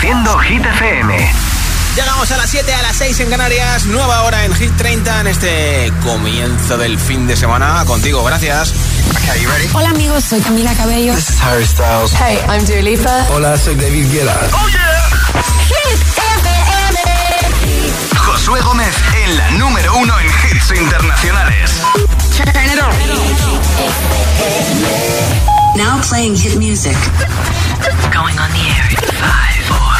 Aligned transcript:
Reproduciendo 0.00 0.38
Hit 0.38 0.64
FM. 0.64 1.32
Llegamos 1.94 2.30
a 2.30 2.36
las 2.38 2.48
7, 2.48 2.72
a 2.72 2.82
las 2.82 2.96
6 2.96 3.20
en 3.20 3.28
Canarias, 3.28 3.84
nueva 3.84 4.22
hora 4.22 4.46
en 4.46 4.54
Hit 4.54 4.74
30 4.78 5.20
en 5.20 5.26
este 5.26 5.92
comienzo 6.02 6.78
del 6.78 6.98
fin 6.98 7.26
de 7.26 7.36
semana. 7.36 7.84
Contigo, 7.84 8.24
gracias. 8.24 8.72
Hola 9.74 9.90
amigos, 9.90 10.24
soy 10.24 10.40
Camila 10.40 10.72
Cabello. 10.74 11.14
This 11.14 11.28
is 11.28 11.42
Harry 11.42 11.66
Styles. 11.66 12.12
Hey, 12.14 12.38
I'm 12.48 12.64
Dua 12.64 12.80
Lipa. 12.80 13.26
Hola, 13.30 13.58
soy 13.58 13.74
David 13.74 14.10
Guetta. 14.10 14.40
Oh 14.54 14.68
yeah. 14.68 15.10
Hit 15.68 16.00
FM. 16.16 16.98
Josué 18.16 18.60
Gómez 18.62 18.94
en 19.22 19.36
la 19.36 19.50
número 19.50 19.94
uno 19.96 20.18
en 20.18 20.26
hits 20.26 20.70
internacionales. 20.80 21.72
Now 25.76 26.00
playing 26.08 26.36
hit 26.36 26.56
music. 26.58 26.96
Going 28.12 28.36
on 28.38 28.50
the 28.50 28.64
air 28.68 28.86
in 28.90 28.96
five, 28.96 29.64
four, 29.68 29.68
three, 29.68 29.78
two. 29.78 29.89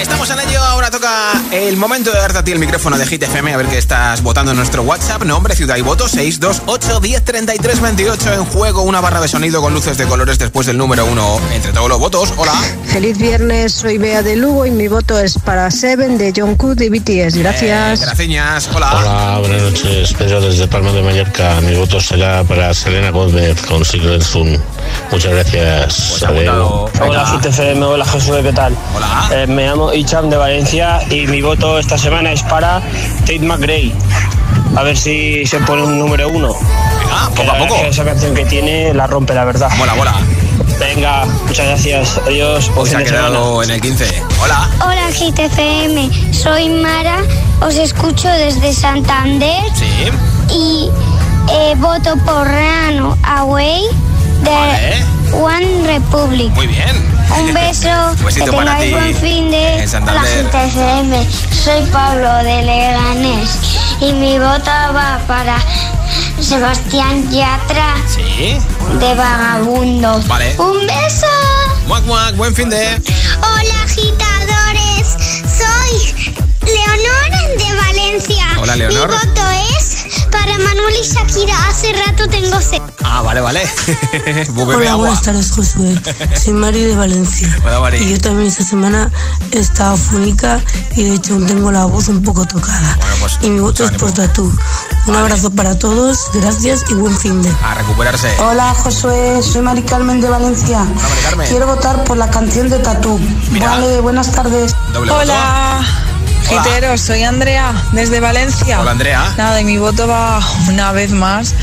Estamos 0.00 0.30
en 0.30 0.40
ello, 0.40 0.62
ahora 0.62 0.90
toca 0.90 1.32
el 1.52 1.76
momento 1.76 2.10
de 2.10 2.18
darte 2.18 2.38
a 2.38 2.44
ti 2.44 2.52
el 2.52 2.58
micrófono 2.58 2.96
de 2.96 3.06
Hit 3.06 3.22
FM 3.22 3.52
a 3.52 3.56
ver 3.56 3.66
qué 3.66 3.78
estás 3.78 4.22
votando 4.22 4.52
en 4.52 4.56
nuestro 4.56 4.82
WhatsApp. 4.82 5.22
Nombre, 5.24 5.54
ciudad 5.54 5.76
y 5.76 5.82
voto 5.82 6.08
628 6.08 7.00
10 7.00 7.24
33 7.24 7.80
28 7.80 8.32
en 8.34 8.44
juego. 8.46 8.82
Una 8.82 9.00
barra 9.00 9.20
de 9.20 9.28
sonido 9.28 9.60
con 9.60 9.74
luces 9.74 9.98
de 9.98 10.06
colores 10.06 10.38
después 10.38 10.66
del 10.66 10.78
número 10.78 11.04
uno 11.06 11.38
entre 11.52 11.72
todos 11.72 11.88
los 11.88 11.98
votos. 11.98 12.32
Hola. 12.36 12.52
Feliz 12.86 13.18
viernes, 13.18 13.72
soy 13.72 13.98
Bea 13.98 14.22
de 14.22 14.36
Lugo 14.36 14.66
y 14.66 14.70
mi 14.70 14.88
voto 14.88 15.18
es 15.18 15.38
para 15.38 15.70
Seven 15.70 16.18
de 16.18 16.32
John 16.36 16.56
Cook 16.56 16.76
de 16.76 16.90
BTS. 16.90 17.36
Gracias. 17.36 18.02
Eh, 18.02 18.04
gracias. 18.06 18.70
Hola. 18.74 18.90
Hola, 18.98 19.38
buenas 19.40 19.62
noches. 19.62 20.12
Pedro 20.14 20.40
desde 20.40 20.66
Palma 20.66 20.92
de 20.92 21.02
Mallorca. 21.02 21.60
Mi 21.62 21.76
voto 21.76 22.00
será 22.00 22.44
para 22.44 22.74
Selena 22.74 23.10
Gómez 23.10 23.60
con 23.62 23.84
Secret 23.84 24.22
Sun. 24.22 24.58
Muchas 25.10 25.32
gracias. 25.32 26.24
Pues. 26.26 26.48
Hola. 27.00 27.24
GTFM, 27.24 27.84
hola 27.84 28.04
Josué, 28.04 28.42
¿qué 28.42 28.52
tal? 28.52 28.76
Hola. 28.94 29.28
Eh, 29.32 29.46
me 29.46 29.69
llamo 29.70 29.92
Icham 29.92 30.28
de 30.28 30.36
Valencia 30.36 30.98
y 31.10 31.28
mi 31.28 31.42
voto 31.42 31.78
esta 31.78 31.96
semana 31.96 32.32
es 32.32 32.42
para 32.42 32.80
Tate 33.20 33.38
McRae. 33.38 33.92
A 34.76 34.82
ver 34.82 34.96
si 34.96 35.46
se 35.46 35.58
pone 35.60 35.82
un 35.84 35.96
número 35.96 36.28
uno. 36.28 36.48
Venga, 36.58 37.30
Que 37.36 37.42
poco 37.44 37.52
a 37.52 37.58
poco. 37.68 37.80
esa 37.84 38.04
canción 38.04 38.34
que 38.34 38.44
tiene 38.46 38.92
la 38.92 39.06
rompe, 39.06 39.32
la 39.32 39.44
verdad. 39.44 39.70
Mola, 39.78 39.94
mola. 39.94 40.14
Venga, 40.80 41.24
muchas 41.46 41.66
gracias. 41.66 42.20
Adiós. 42.26 42.64
se 42.84 42.88
fin 42.88 42.96
ha 42.96 43.04
quedado 43.04 43.62
en 43.62 43.70
el 43.70 43.80
15. 43.80 44.22
Hola. 44.42 44.68
Hola 44.84 45.08
GTFM, 45.12 46.32
soy 46.32 46.68
Mara, 46.70 47.18
os 47.60 47.76
escucho 47.76 48.26
desde 48.28 48.72
Santander 48.72 49.62
Sí. 49.74 50.10
y 50.52 50.90
eh, 51.52 51.74
voto 51.76 52.16
por 52.26 52.44
Rano 52.44 53.16
Away 53.22 53.82
de 54.42 54.50
Vale. 54.50 55.19
One 55.32 55.86
Republic. 55.86 56.50
Muy 56.54 56.66
bien. 56.66 56.90
Un 57.38 57.54
beso, 57.54 57.88
que 58.34 58.42
tengáis 58.42 58.92
buen 58.92 59.14
fin 59.16 59.50
de 59.50 59.86
Santander. 59.86 60.46
Hola 60.46 60.66
GTFM, 60.66 61.26
soy 61.64 61.82
Pablo 61.92 62.34
de 62.44 62.62
Leganés 62.62 63.50
y 64.00 64.12
mi 64.12 64.38
voto 64.38 64.70
va 64.94 65.20
para 65.26 65.56
Sebastián 66.40 67.30
Yatra 67.30 67.94
Sí. 68.12 68.56
de 68.98 69.14
Vagabundo. 69.14 70.20
Vale. 70.26 70.54
Un 70.58 70.86
beso. 70.86 71.26
Muac, 71.86 72.04
muac, 72.04 72.36
buen 72.36 72.54
fin 72.54 72.68
de. 72.70 73.00
Hola 73.38 73.82
agitadores, 73.84 75.16
soy 75.56 76.26
Leonor 76.62 77.58
de 77.58 77.74
Valencia. 77.76 78.46
Hola, 78.60 78.76
Leonor. 78.76 79.08
Mi 79.10 79.16
voto 79.28 79.42
es 79.78 80.26
para 80.30 80.58
Manuel 80.58 80.94
y 81.00 81.06
Shakira. 81.06 81.54
Hace 81.68 81.92
rato 81.92 82.28
tengo 82.28 82.60
sed. 82.60 82.82
Ah, 83.04 83.22
vale, 83.22 83.40
vale. 83.40 83.62
Hola, 84.56 84.94
buenas 84.96 85.22
tardes, 85.22 85.50
Josué. 85.50 86.00
Soy 86.36 86.52
Mari 86.52 86.84
de 86.84 86.96
Valencia. 86.96 87.48
Hola, 87.64 87.80
Mari. 87.80 87.98
Y 87.98 88.10
yo 88.12 88.18
también 88.18 88.48
esta 88.48 88.64
semana 88.64 89.10
he 89.52 89.58
estado 89.58 89.96
fúnica 89.96 90.60
y 90.96 91.04
de 91.04 91.14
hecho 91.14 91.38
tengo 91.46 91.70
la 91.70 91.86
voz 91.86 92.08
un 92.08 92.22
poco 92.22 92.46
tocada. 92.46 92.96
Bueno, 93.00 93.14
pues, 93.20 93.38
y 93.42 93.50
mi 93.50 93.60
voto 93.60 93.84
es 93.84 93.92
por. 93.92 94.10
Tatú. 94.12 94.52
Un 95.06 95.16
abrazo 95.16 95.50
para 95.50 95.78
todos, 95.78 96.30
gracias 96.34 96.84
y 96.90 96.94
buen 96.94 97.16
fin 97.16 97.42
de. 97.42 97.50
A 97.62 97.74
recuperarse. 97.74 98.28
Hola 98.40 98.74
Josué, 98.74 99.40
soy 99.42 99.62
Mari 99.62 99.82
Carmen 99.82 100.20
de 100.20 100.28
Valencia. 100.28 100.82
Hola, 100.82 101.08
Mari 101.08 101.22
Carmen. 101.22 101.48
Quiero 101.48 101.66
votar 101.66 102.04
por 102.04 102.16
la 102.16 102.28
canción 102.30 102.68
de 102.68 102.78
Tatú. 102.78 103.18
Mira. 103.50 103.70
Vale, 103.70 104.00
buenas 104.00 104.32
tardes. 104.32 104.74
Doble 104.92 105.12
voto. 105.12 105.22
Hola, 105.22 105.80
giteros, 106.48 107.00
soy 107.00 107.22
Andrea 107.22 107.72
desde 107.92 108.20
Valencia. 108.20 108.80
Hola, 108.80 108.90
Andrea. 108.90 109.32
Nada, 109.36 109.60
y 109.60 109.64
mi 109.64 109.78
voto 109.78 110.06
va 110.08 110.40
una 110.68 110.92
vez 110.92 111.12
más 111.12 111.54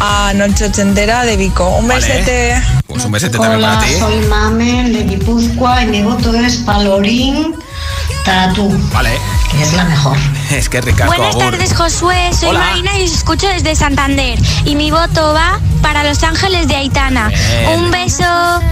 a 0.00 0.32
Noche 0.34 0.66
Ochentera 0.66 1.24
de 1.24 1.36
Vico. 1.36 1.68
Un 1.76 1.88
Vale. 1.88 2.00
besete. 2.00 2.62
Pues 2.86 3.04
un 3.04 3.12
besete 3.12 3.38
también 3.38 3.60
para 3.60 3.80
ti. 3.80 3.94
Mamen 4.28 4.92
de 4.92 5.04
Guipúzcoa 5.04 5.82
y 5.82 5.86
mi 5.86 6.02
voto 6.02 6.34
es 6.34 6.56
Palorín 6.58 7.54
Tatú, 8.24 8.70
Vale. 8.92 9.18
que 9.50 9.62
es 9.62 9.72
la 9.72 9.84
mejor. 9.84 10.16
Es 10.50 10.68
que 10.68 10.80
Ricardo. 10.80 11.12
Buenas 11.12 11.34
agur. 11.34 11.50
tardes, 11.50 11.74
Josué. 11.74 12.30
Soy 12.38 12.50
Hola. 12.50 12.60
Marina 12.60 12.98
y 12.98 13.04
os 13.04 13.12
escucho 13.12 13.48
desde 13.48 13.74
Santander. 13.74 14.38
Y 14.64 14.76
mi 14.76 14.90
voto 14.90 15.32
va 15.34 15.58
para 15.82 16.04
Los 16.04 16.22
Ángeles 16.22 16.68
de 16.68 16.76
Aitana. 16.76 17.28
Bien. 17.28 17.68
Un 17.80 17.90
beso. 17.90 18.24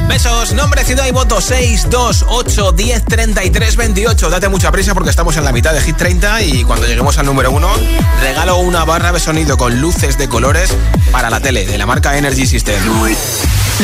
Besos, 0.09 0.53
nombre, 0.53 0.85
ciudad 0.85 1.07
y 1.07 1.11
voto 1.11 1.41
628 1.41 2.73
10 2.73 3.05
33 3.07 3.77
28. 3.77 4.31
Date 4.31 4.49
mucha 4.49 4.71
prisa 4.71 4.95
porque 4.95 5.11
estamos 5.11 5.37
en 5.37 5.45
la 5.45 5.53
mitad 5.53 5.73
de 5.73 5.81
Hit 5.81 5.97
30 5.97 6.43
y 6.43 6.65
cuando 6.65 6.87
lleguemos 6.87 7.19
al 7.19 7.27
número 7.27 7.51
1 7.51 7.69
regalo 8.21 8.57
una 8.59 8.85
barra 8.85 9.11
de 9.13 9.19
sonido 9.21 9.57
con 9.57 9.81
luces 9.81 10.17
de 10.19 10.29
colores 10.29 10.71
para 11.11 11.29
la 11.31 11.41
tele 11.41 11.67
de 11.67 11.77
la 11.79 11.87
marca 11.87 12.17
Energy 12.17 12.47
System. 12.47 12.81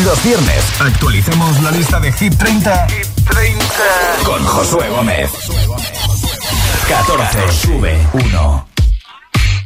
Los 0.04 0.22
viernes 0.22 0.62
actualizamos 0.78 1.60
la 1.62 1.70
lista 1.70 1.98
de 1.98 2.12
Hit 2.12 2.36
30, 2.36 2.86
con 4.24 4.44
Josué 4.44 4.88
Gómez. 4.88 5.30
14. 6.88 7.52
Sube 7.52 7.98
1. 8.12 8.68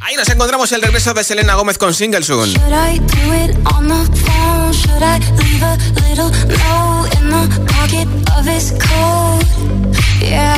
Ahí 0.01 0.15
nos 0.15 0.29
encontramos 0.29 0.71
el 0.71 0.81
regreso 0.81 1.13
de 1.13 1.23
Selena 1.23 1.55
Gómez 1.55 1.77
con 1.77 1.93
Single 1.93 2.23
Soon. 2.23 2.49
Should 2.49 2.73
I 2.73 2.99
do 2.99 3.33
it 3.33 3.55
on 3.73 3.87
the 3.87 4.17
phone? 4.17 4.73
Should 4.73 5.03
I 5.03 5.19
leave 5.37 5.63
a 5.63 5.77
little 6.09 6.29
note 6.31 7.15
in 7.17 7.29
the 7.29 7.71
pocket 7.73 8.07
of 8.37 8.45
his 8.45 8.71
coat? 8.71 9.45
Yeah. 10.21 10.57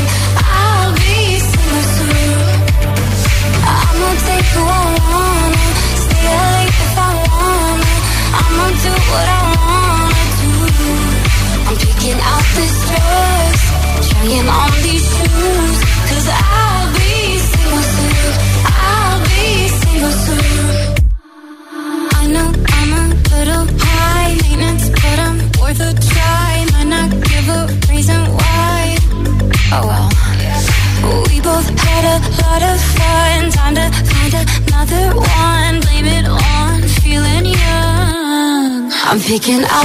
Young. 39.47 39.80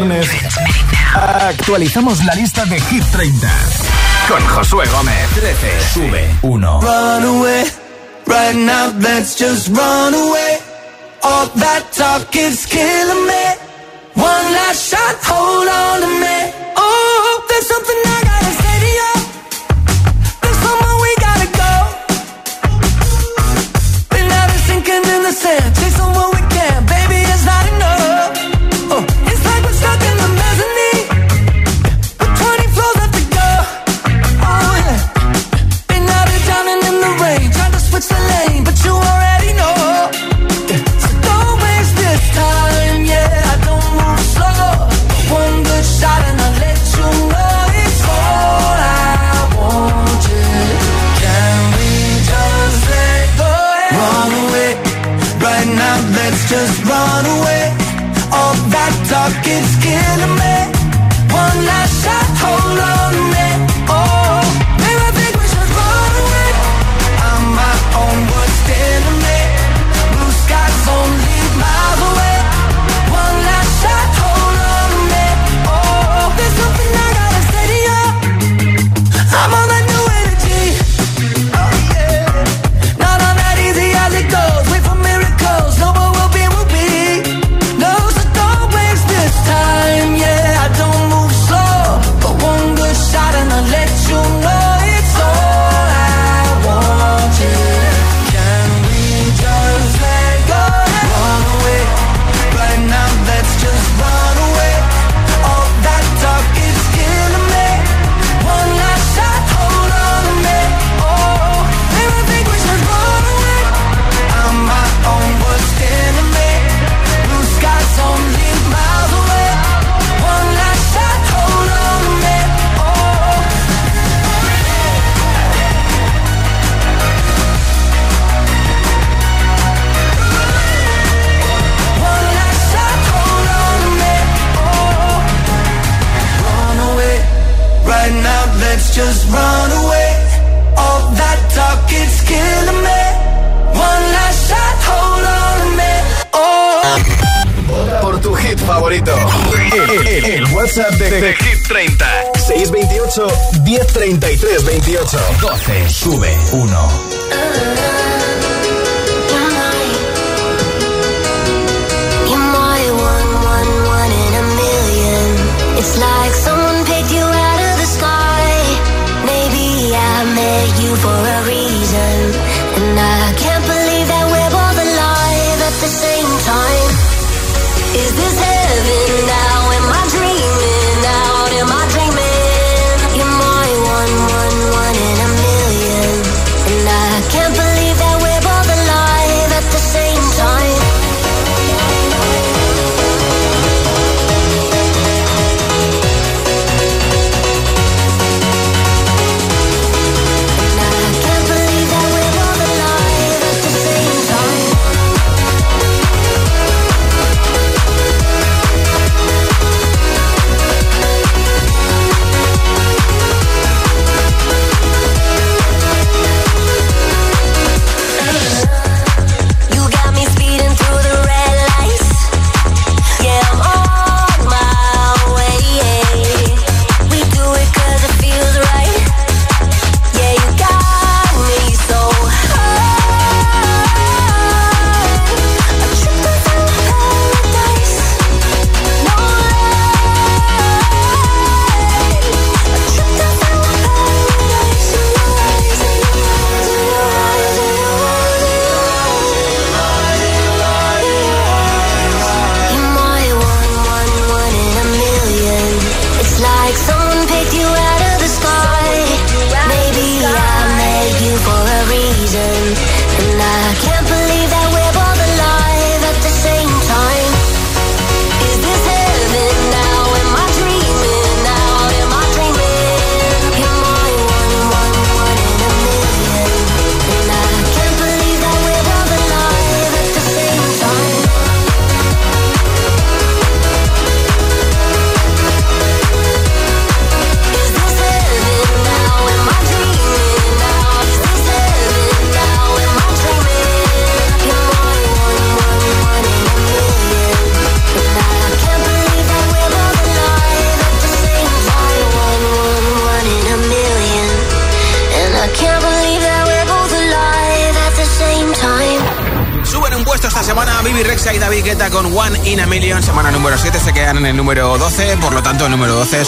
viernes 0.00 0.28
actualizamos 1.14 2.24
la 2.24 2.34
lista 2.34 2.64
de 2.64 2.80
Hit 2.80 3.04
30 3.12 3.48
con 4.28 4.46
Josué 4.48 4.86
Gómez. 4.88 5.28
13, 5.34 5.68
sube 5.92 6.30
1. 6.42 6.80
Run 6.80 7.24
away, 7.24 7.64
right 8.26 8.56
now 8.56 8.92
let's 9.00 9.36
just 9.38 9.68
run 9.68 10.14
away. 10.14 10.58
All 11.22 11.48
that 11.56 11.84
talk 11.92 12.34
is 12.34 12.66
killing 12.66 13.26
me. 13.26 13.44
One 14.14 14.52
last 14.52 14.90
shot, 14.90 15.16
hold 15.24 15.68
on 15.68 16.00
to 16.00 16.06
me. 16.06 16.52
Oh, 16.76 17.44
there's 17.48 17.68
something 17.68 18.09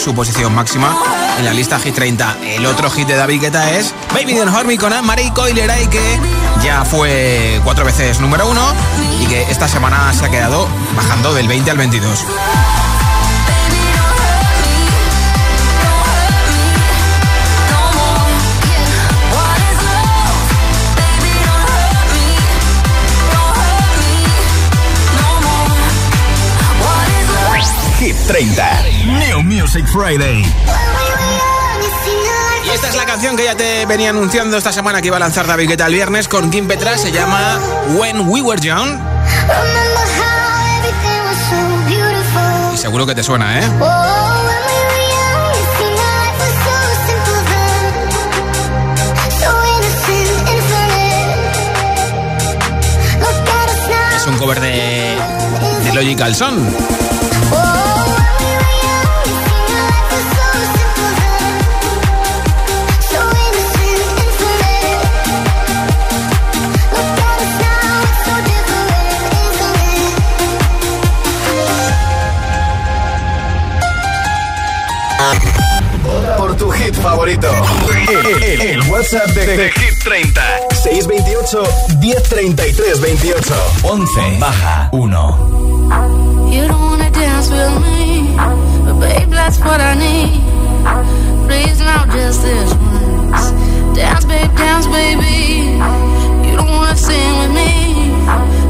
su 0.03 0.13
posición 0.13 0.53
máxima 0.53 0.93
en 1.39 1.45
la 1.45 1.53
lista 1.53 1.79
Hit 1.79 1.95
30. 1.95 2.37
El 2.43 2.65
otro 2.65 2.89
hit 2.89 3.07
de 3.07 3.15
David 3.15 3.39
Guetta 3.39 3.71
es 3.71 3.93
Baby 4.13 4.33
Don't 4.33 4.53
Hurt 4.53 4.65
Me 4.65 4.77
con 4.77 4.91
Anne-Marie 4.91 5.31
Coileray, 5.33 5.87
que 5.87 6.19
ya 6.61 6.83
fue 6.83 7.61
cuatro 7.63 7.85
veces 7.85 8.19
número 8.19 8.49
1 8.49 8.61
y 9.21 9.27
que 9.27 9.43
esta 9.43 9.69
semana 9.69 10.11
se 10.13 10.25
ha 10.25 10.29
quedado 10.29 10.67
bajando 10.97 11.33
del 11.33 11.47
20 11.47 11.71
al 11.71 11.77
22. 11.77 12.25
Hit 27.99 28.17
30. 28.27 29.02
Music 29.41 29.85
Friday. 29.87 30.43
Y 32.65 32.69
esta 32.69 32.89
es 32.89 32.95
la 32.95 33.05
canción 33.05 33.35
que 33.35 33.45
ya 33.45 33.55
te 33.55 33.85
venía 33.85 34.11
anunciando 34.11 34.57
esta 34.57 34.71
semana 34.71 35.01
que 35.01 35.07
iba 35.07 35.17
a 35.17 35.19
lanzar 35.19 35.47
David 35.47 35.69
Guetta 35.69 35.87
el 35.87 35.93
viernes 35.93 36.27
con 36.27 36.51
Kim 36.51 36.67
Petra. 36.67 36.97
Se 36.97 37.11
llama 37.11 37.59
When 37.97 38.29
We 38.29 38.41
Were 38.41 38.61
Young. 38.61 38.99
Y 42.73 42.77
seguro 42.77 43.05
que 43.05 43.15
te 43.15 43.23
suena, 43.23 43.59
¿eh? 43.59 43.63
Es 54.15 54.27
un 54.27 54.37
cover 54.37 54.59
de, 54.59 55.17
de 55.83 55.93
Logical 55.93 56.35
Son. 56.35 57.02
Por 76.37 76.55
tu 76.57 76.69
hit 76.71 76.93
favorito. 76.95 77.47
El, 78.09 78.43
el- 78.43 78.61
el 78.61 78.81
WhatsApp 78.91 79.27
de, 79.29 79.45
de 79.57 79.71
Hit 79.71 80.03
30. 80.03 80.41
628 80.83 81.63
1033 82.01 83.01
28. 83.01 83.55
11 83.83 84.37
baja 84.39 84.89
1. 84.91 85.11
You 86.51 86.67
don't 86.67 86.81
wanna 86.81 87.09
dance 87.11 87.49
with 87.49 87.81
me, 87.81 88.35
but 88.85 88.99
babe, 88.99 89.29
that's 89.29 89.59
what 89.59 89.79
I 89.79 89.95
need. 89.95 90.41
Please 91.47 91.79
now, 91.79 92.05
just 92.11 92.41
this 92.43 92.73
once. 92.75 93.51
Dance, 93.95 94.25
babe, 94.25 94.51
dance, 94.57 94.87
baby. 94.87 95.79
You 96.47 96.57
don't 96.57 96.69
wanna 96.69 96.95
sing 96.97 97.37
with 97.39 97.51
me, 97.51 98.11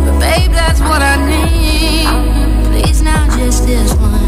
but 0.06 0.20
babe, 0.20 0.52
that's 0.52 0.80
what 0.82 1.02
I 1.02 1.16
need. 1.26 2.08
Please 2.72 3.02
now, 3.02 3.26
just 3.38 3.66
this 3.66 3.94
once. 3.96 4.23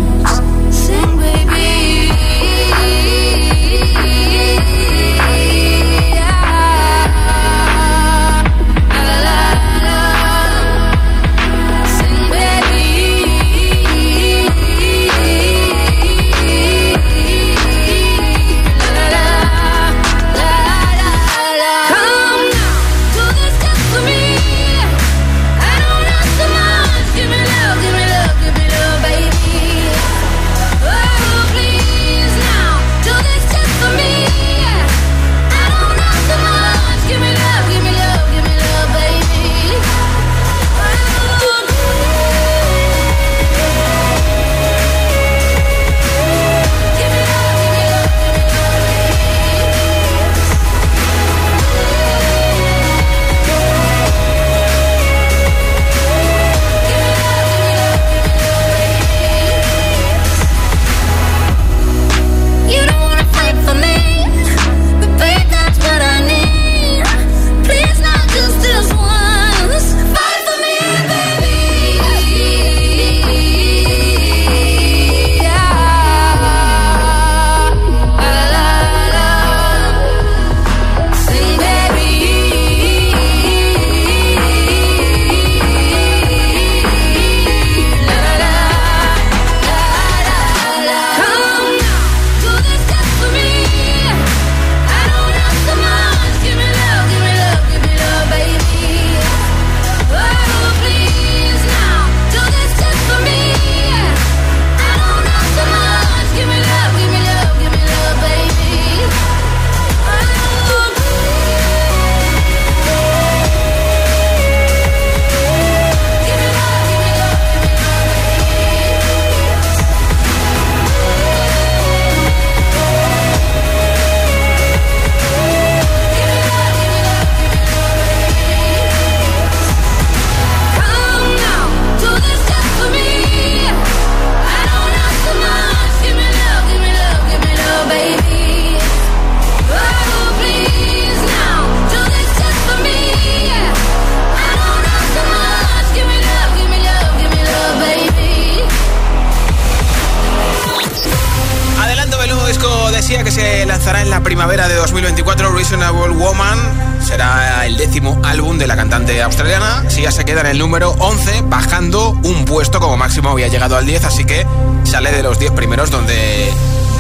Se 160.26 160.32
queda 160.32 160.42
en 160.42 160.48
el 160.48 160.58
número 160.60 160.92
11, 160.98 161.44
bajando 161.50 162.10
un 162.24 162.46
puesto 162.46 162.80
como 162.80 162.98
máximo. 162.98 163.30
Había 163.30 163.48
llegado 163.48 163.78
al 163.78 163.86
10, 163.86 164.06
así 164.06 164.26
que 164.26 164.48
sale 164.84 165.12
de 165.12 165.22
los 165.22 165.38
10 165.38 165.52
primeros 165.52 165.92
donde 165.92 166.52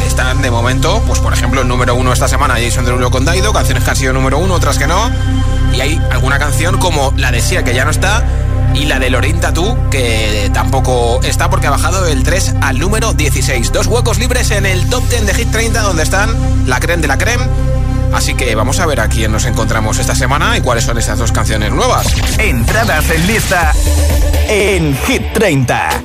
están 0.05 0.43
de 0.43 0.51
momento, 0.51 1.01
pues 1.07 1.19
por 1.21 1.33
ejemplo, 1.33 1.61
el 1.61 1.67
número 1.67 1.95
1 1.95 2.13
esta 2.13 2.27
semana 2.27 2.55
Jason 2.55 2.85
Derulo 2.85 3.09
con 3.09 3.25
Daido, 3.25 3.51
canciones 3.51 3.83
que 3.83 3.89
han 3.89 3.95
sido 3.95 4.13
número 4.13 4.37
1, 4.37 4.53
otras 4.53 4.77
que 4.77 4.85
no. 4.85 5.09
Y 5.73 5.81
hay 5.81 6.01
alguna 6.11 6.37
canción 6.37 6.77
como 6.77 7.13
la 7.17 7.31
de 7.31 7.41
Sia 7.41 7.63
que 7.63 7.73
ya 7.73 7.83
no 7.83 7.91
está 7.91 8.23
y 8.75 8.85
la 8.85 8.99
de 8.99 9.09
Lorin 9.09 9.39
Tattoo, 9.39 9.75
que 9.89 10.51
tampoco 10.53 11.19
está 11.23 11.49
porque 11.49 11.65
ha 11.65 11.71
bajado 11.71 12.03
del 12.03 12.21
3 12.21 12.55
al 12.61 12.77
número 12.77 13.13
16. 13.13 13.71
Dos 13.71 13.87
huecos 13.87 14.19
libres 14.19 14.51
en 14.51 14.67
el 14.67 14.87
top 14.89 15.03
10 15.09 15.25
de 15.25 15.33
Hit 15.33 15.51
30 15.51 15.81
donde 15.81 16.03
están 16.03 16.29
la 16.67 16.79
creme 16.79 17.01
de 17.01 17.07
la 17.07 17.17
creme. 17.17 17.45
Así 18.15 18.33
que 18.33 18.55
vamos 18.55 18.79
a 18.79 18.85
ver 18.85 19.01
a 19.01 19.09
quién 19.09 19.31
nos 19.33 19.43
encontramos 19.43 19.99
esta 19.99 20.15
semana 20.15 20.57
y 20.57 20.61
cuáles 20.61 20.85
son 20.85 20.97
esas 20.97 21.19
dos 21.19 21.33
canciones 21.33 21.71
nuevas. 21.73 22.07
Entradas 22.39 23.09
en 23.09 23.27
lista 23.27 23.73
en 24.47 24.97
Hit 25.05 25.33
30. 25.33 26.03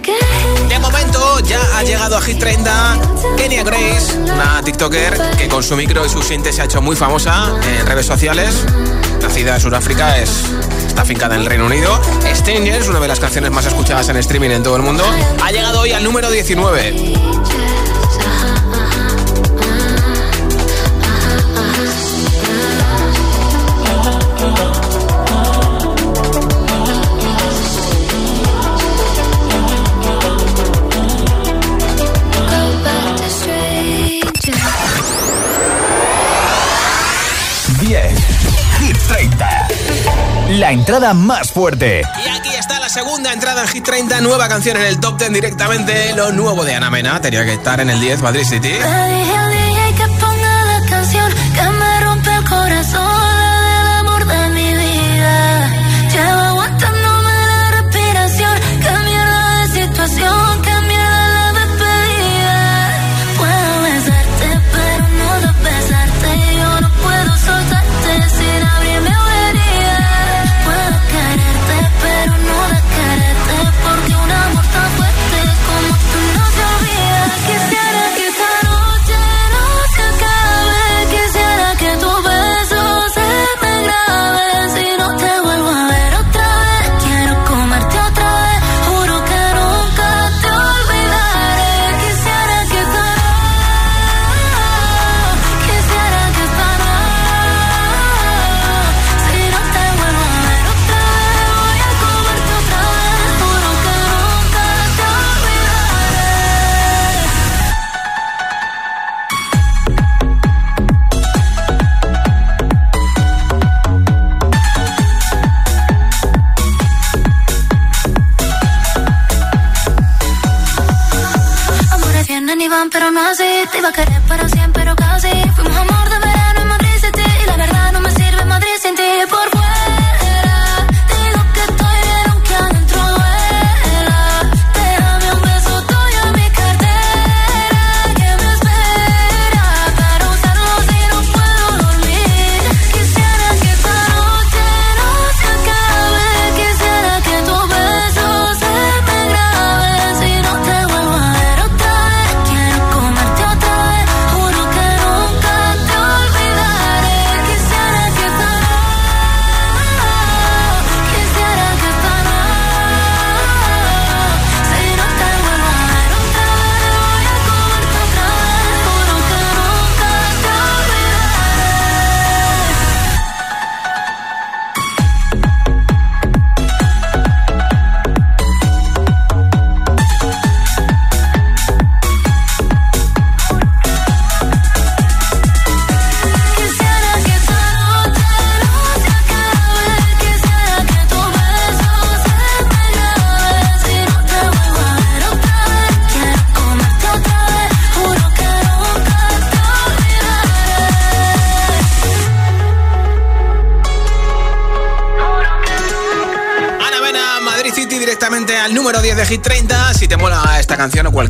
De 0.69 0.79
momento 0.81 1.39
ya 1.41 1.61
ha 1.77 1.85
llegado 1.85 2.17
a 2.17 2.21
Hit 2.21 2.39
30 2.39 2.99
Kenya 3.37 3.63
Grace, 3.63 4.19
una 4.19 4.61
TikToker 4.61 5.37
que 5.39 5.49
con 5.49 5.63
su 5.63 5.77
micro 5.77 6.05
y 6.05 6.09
su 6.09 6.21
sinte 6.21 6.53
se 6.53 6.63
ha 6.63 6.65
hecho 6.65 6.83
muy 6.83 6.97
famosa 6.97 7.55
en 7.79 7.87
redes 7.87 8.07
sociales. 8.07 8.67
Nacida 9.23 9.55
en 9.55 9.61
Sudáfrica, 9.61 10.19
es, 10.19 10.47
está 10.89 11.05
fincada 11.05 11.37
en 11.37 11.43
el 11.43 11.47
Reino 11.47 11.67
Unido. 11.67 11.97
Strangers, 12.35 12.89
una 12.89 12.99
de 12.99 13.07
las 13.09 13.21
canciones 13.21 13.53
más 13.53 13.67
escuchadas 13.67 14.09
en 14.09 14.17
streaming 14.17 14.51
en 14.51 14.63
todo 14.65 14.77
el 14.77 14.83
mundo, 14.83 15.05
ha 15.43 15.53
llegado 15.53 15.81
hoy 15.81 15.93
al 15.93 16.03
número 16.03 16.29
19. 16.29 17.80
La 40.61 40.73
entrada 40.73 41.15
más 41.15 41.53
fuerte. 41.53 42.03
Y 42.23 42.29
aquí 42.29 42.51
está 42.51 42.79
la 42.81 42.91
segunda 42.91 43.33
entrada 43.33 43.63
en 43.63 43.69
Hit 43.69 43.83
30, 43.83 44.21
nueva 44.21 44.47
canción 44.47 44.77
en 44.77 44.83
el 44.83 45.01
top 45.01 45.17
10 45.17 45.33
directamente, 45.33 46.13
lo 46.15 46.33
nuevo 46.33 46.67
de 46.67 46.75
Ana 46.75 46.91
Mena. 46.91 47.19
Tenía 47.19 47.47
que 47.47 47.55
estar 47.55 47.81
en 47.81 47.89
el 47.89 47.99
10, 47.99 48.21
Madrid 48.21 48.45
City. 48.45 48.75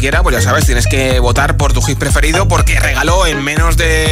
Cualquiera, 0.00 0.22
pues 0.22 0.34
ya 0.34 0.40
sabes, 0.40 0.64
tienes 0.64 0.86
que 0.86 1.20
votar 1.20 1.58
por 1.58 1.74
tu 1.74 1.82
hit 1.82 1.98
preferido 1.98 2.48
porque 2.48 2.80
regaló 2.80 3.26
en 3.26 3.44
menos 3.44 3.76
de 3.76 4.09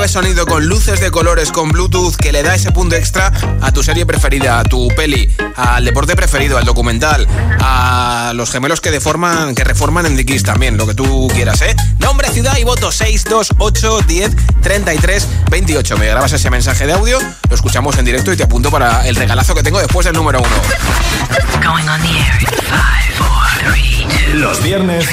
de 0.00 0.08
sonido 0.08 0.46
con 0.46 0.66
luces 0.66 0.98
de 1.00 1.10
colores, 1.10 1.52
con 1.52 1.68
Bluetooth, 1.68 2.16
que 2.16 2.32
le 2.32 2.42
da 2.42 2.54
ese 2.54 2.72
punto 2.72 2.96
extra 2.96 3.30
a 3.60 3.70
tu 3.70 3.82
serie 3.82 4.06
preferida, 4.06 4.58
a 4.58 4.64
tu 4.64 4.88
peli, 4.88 5.30
al 5.56 5.84
deporte 5.84 6.16
preferido, 6.16 6.56
al 6.56 6.64
documental, 6.64 7.26
a 7.60 8.32
los 8.34 8.50
gemelos 8.50 8.80
que 8.80 8.90
deforman, 8.90 9.54
que 9.54 9.62
reforman 9.62 10.06
en 10.06 10.16
The 10.16 10.24
Kiss 10.24 10.42
también, 10.42 10.78
lo 10.78 10.86
que 10.86 10.94
tú 10.94 11.28
quieras, 11.34 11.60
¿eh? 11.60 11.76
Nombre, 11.98 12.30
ciudad 12.30 12.56
y 12.56 12.64
voto 12.64 12.90
628 12.90 14.00
10 14.06 14.36
33 14.62 15.28
28. 15.50 15.98
Me 15.98 16.06
grabas 16.06 16.32
ese 16.32 16.48
mensaje 16.48 16.86
de 16.86 16.94
audio, 16.94 17.18
lo 17.50 17.54
escuchamos 17.54 17.98
en 17.98 18.06
directo 18.06 18.32
y 18.32 18.38
te 18.38 18.44
apunto 18.44 18.70
para 18.70 19.06
el 19.06 19.16
regalazo 19.16 19.54
que 19.54 19.62
tengo 19.62 19.80
después 19.80 20.06
del 20.06 20.14
número 20.14 20.38
uno. 20.38 21.62
Going 21.62 21.88
on 21.88 22.00
the 22.00 22.08
air 22.08 22.40
in 22.40 22.46
five, 22.68 23.14
four, 23.18 23.72
three, 23.72 24.06
two. 24.08 24.38
Los 24.38 24.62
viernes 24.62 25.04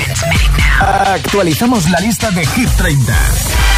actualizamos 0.80 1.90
la 1.90 2.00
lista 2.00 2.32
de 2.32 2.46
Hit 2.46 2.70
30 2.78 3.14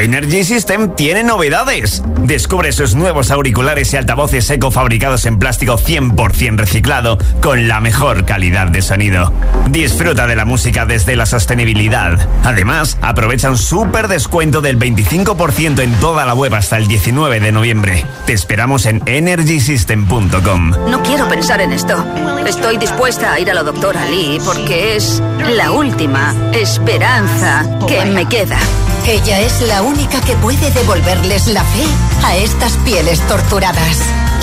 Energy 0.00 0.44
System 0.44 0.94
tiene 0.96 1.22
novedades. 1.22 2.02
Descubre 2.22 2.72
sus 2.72 2.94
nuevos 2.94 3.30
auriculares 3.30 3.92
y 3.92 3.98
altavoces 3.98 4.48
eco 4.48 4.70
fabricados 4.70 5.26
en 5.26 5.38
plástico 5.38 5.76
100% 5.76 6.56
reciclado 6.56 7.18
con 7.42 7.68
la 7.68 7.80
mejor 7.80 8.24
calidad 8.24 8.68
de 8.68 8.80
sonido. 8.80 9.30
Disfruta 9.68 10.26
de 10.26 10.36
la 10.36 10.46
música 10.46 10.86
desde 10.86 11.16
la 11.16 11.26
sostenibilidad. 11.26 12.18
Además, 12.44 12.96
aprovecha 13.02 13.50
un 13.50 13.58
súper 13.58 14.08
descuento 14.08 14.62
del 14.62 14.78
25% 14.78 15.82
en 15.82 15.92
toda 16.00 16.24
la 16.24 16.32
web 16.32 16.54
hasta 16.54 16.78
el 16.78 16.88
19 16.88 17.38
de 17.40 17.52
noviembre. 17.52 18.06
Te 18.24 18.32
esperamos 18.32 18.86
en 18.86 19.02
energysystem.com. 19.04 20.70
No 20.90 21.02
quiero 21.02 21.28
pensar 21.28 21.60
en 21.60 21.72
esto. 21.72 22.02
Estoy 22.46 22.78
dispuesta 22.78 23.34
a 23.34 23.40
ir 23.40 23.50
a 23.50 23.54
la 23.54 23.62
doctora 23.62 24.06
Lee 24.06 24.38
porque 24.46 24.96
es 24.96 25.22
la 25.54 25.72
última 25.72 26.34
esperanza 26.52 27.66
que 27.86 28.06
me 28.06 28.26
queda. 28.26 28.58
Ella 29.06 29.40
es 29.40 29.60
la 29.62 29.82
única 29.82 30.20
que 30.20 30.36
puede 30.36 30.70
devolverles 30.70 31.48
la 31.48 31.64
fe 31.64 31.84
a 32.24 32.36
estas 32.36 32.76
pieles 32.78 33.20
torturadas. 33.26 33.98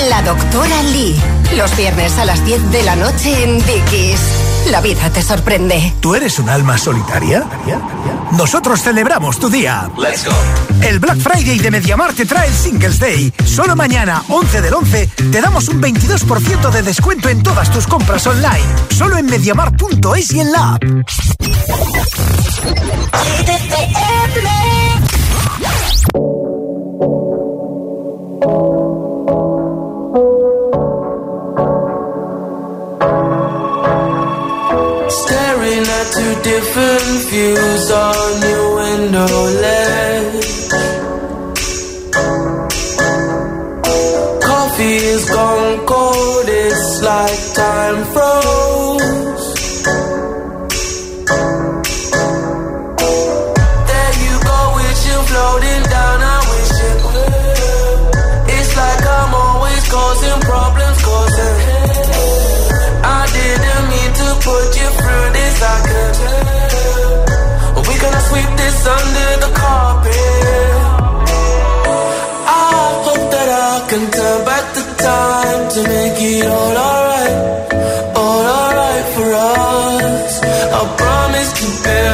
La 0.10 0.22
doctora 0.22 0.82
Lee. 0.84 1.16
Los 1.56 1.76
viernes 1.78 2.18
a 2.18 2.26
las 2.26 2.44
10 2.46 2.72
de 2.72 2.84
la 2.84 2.96
noche 2.96 3.44
en 3.44 3.58
Dickies. 3.66 4.47
La 4.72 4.82
vida 4.82 5.10
te 5.10 5.22
sorprende. 5.22 5.94
¿Tú 6.02 6.14
eres 6.14 6.40
un 6.40 6.50
alma 6.50 6.78
solitaria? 6.78 7.46
Nosotros 8.34 8.82
celebramos 8.82 9.40
tu 9.40 9.50
día. 9.50 9.90
Let's 9.98 10.26
go. 10.26 10.34
El 10.82 11.00
Black 11.00 11.20
Friday 11.20 11.58
de 11.60 11.72
Mediamar 11.72 12.14
te 12.14 12.26
trae 12.26 12.50
el 12.50 12.54
Singles 12.54 13.00
Day. 13.00 13.34
Solo 13.46 13.78
mañana, 13.78 14.24
11 14.28 14.62
del 14.62 14.74
11, 14.74 15.10
te 15.32 15.42
damos 15.42 15.70
un 15.70 15.82
22% 15.82 16.70
de 16.70 16.82
descuento 16.82 17.30
en 17.30 17.44
todas 17.44 17.72
tus 17.72 17.88
compras 17.88 18.28
online. 18.28 18.66
Solo 18.90 19.18
en 19.18 19.28
mediamar.es 19.28 20.32
y 20.34 20.42
en 20.42 20.52
la 20.52 20.74
app. 20.74 20.84
Different 36.48 37.30
views 37.30 37.92
on 37.92 38.42
your 38.42 38.76
window 38.76 39.28
ledge. 39.62 40.57
This 68.78 68.88
under 68.88 69.32
the 69.46 69.52
carpet. 69.54 70.14
I 72.48 73.02
hope 73.06 73.26
that 73.34 73.50
I 73.50 73.74
can 73.90 74.04
turn 74.12 74.40
back 74.46 74.66
the 74.78 74.86
time 75.10 75.62
to 75.74 75.80
make 75.94 76.18
it 76.36 76.48
all 76.48 76.76
alright, 76.90 77.38
all 78.22 78.46
alright 78.60 79.06
for 79.16 79.30
us. 79.34 80.32
I 80.78 80.82
promise 81.02 81.52
to 81.60 81.68
build 81.84 82.07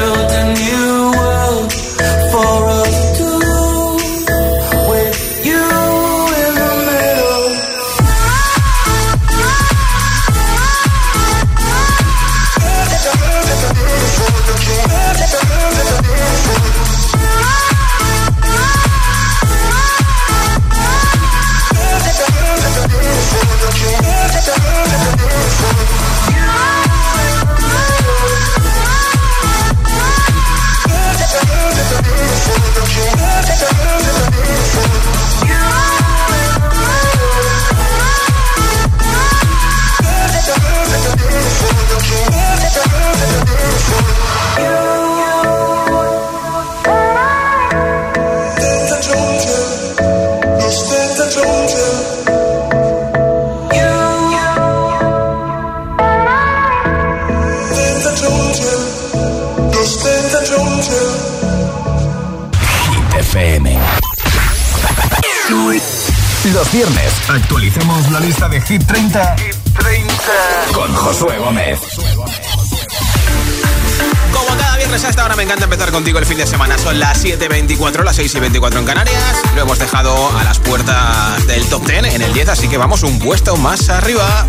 7.24, 78.14 78.20
las 78.20 78.20
6.24 78.20 78.78
en 78.80 78.86
Canarias. 78.86 79.42
Lo 79.56 79.62
hemos 79.64 79.80
dejado 79.80 80.38
a 80.38 80.44
las 80.44 80.60
puertas 80.60 81.48
del 81.48 81.66
top 81.68 81.86
10 81.88 82.14
en 82.16 82.22
el 82.22 82.34
10, 82.34 82.50
así 82.50 82.68
que 82.68 82.78
vamos 82.78 83.02
un 83.04 83.18
puesto 83.20 83.56
más 83.58 83.90
arriba. 83.90 84.46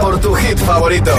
Por 0.00 0.18
tu 0.20 0.34
hit 0.34 0.58
favorito. 0.58 1.12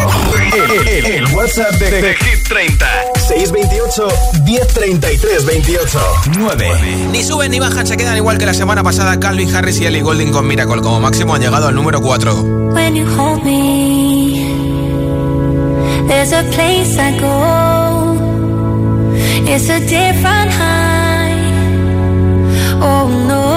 El, 0.54 0.88
el- 0.88 1.06
el 1.06 1.26
WhatsApp 1.36 1.72
de, 1.76 2.02
de 2.02 2.16
Hit 2.16 2.48
30. 2.48 2.86
628 3.28 4.08
1033 4.44 5.46
28 5.46 6.00
9. 6.40 6.72
Ni 7.12 7.24
suben 7.24 7.52
ni 7.52 7.60
bajan, 7.60 7.86
se 7.88 7.96
quedan 7.96 8.18
igual 8.18 8.38
que 8.38 8.46
la 8.48 8.54
semana 8.54 8.82
pasada 8.84 9.20
Calvin 9.20 9.56
Harris 9.56 9.80
y 9.80 9.86
Ellie 9.86 10.02
Golding 10.02 10.32
con 10.32 10.48
Miracle. 10.48 10.82
Como 10.82 11.00
máximo 11.00 11.36
han 11.36 11.42
llegado 11.42 11.68
al 11.68 11.76
número 11.76 12.02
4. 12.02 12.34
When 12.74 12.96
you 12.96 13.06
hold 13.18 13.44
me, 13.44 14.46
there's 16.08 16.34
a 16.34 16.44
place 16.52 16.98
I 17.00 17.20
go. 17.20 18.16
It's 19.48 19.70
a 19.70 19.80
different 19.80 20.52
high. 20.54 20.89
Oh 22.82 23.08
no. 23.28 23.49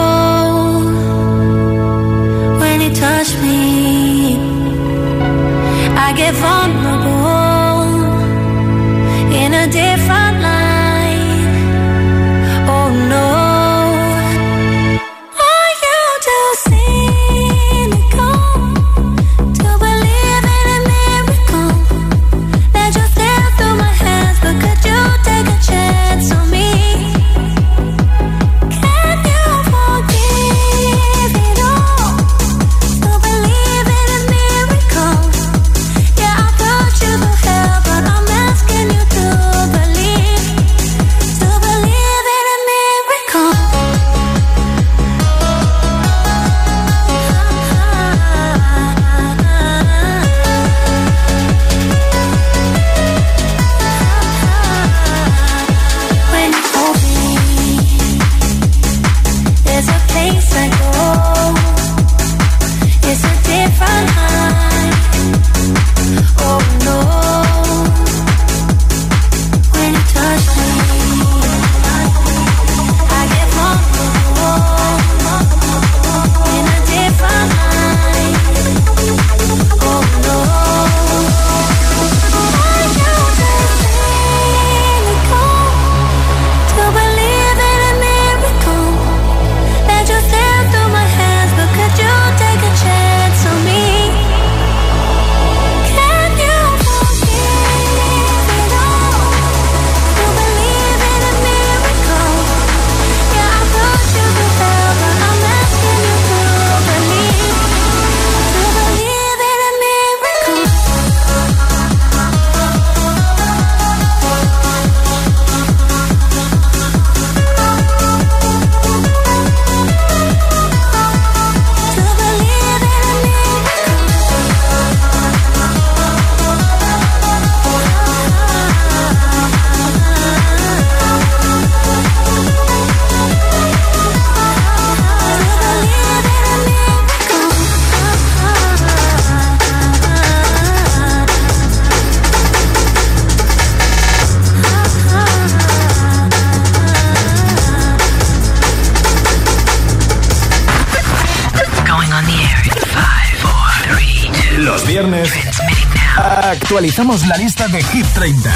Actualizamos 156.73 157.27
la 157.27 157.37
lista 157.37 157.69
de 157.69 157.83
Hit 157.83 158.07
30 158.15 158.51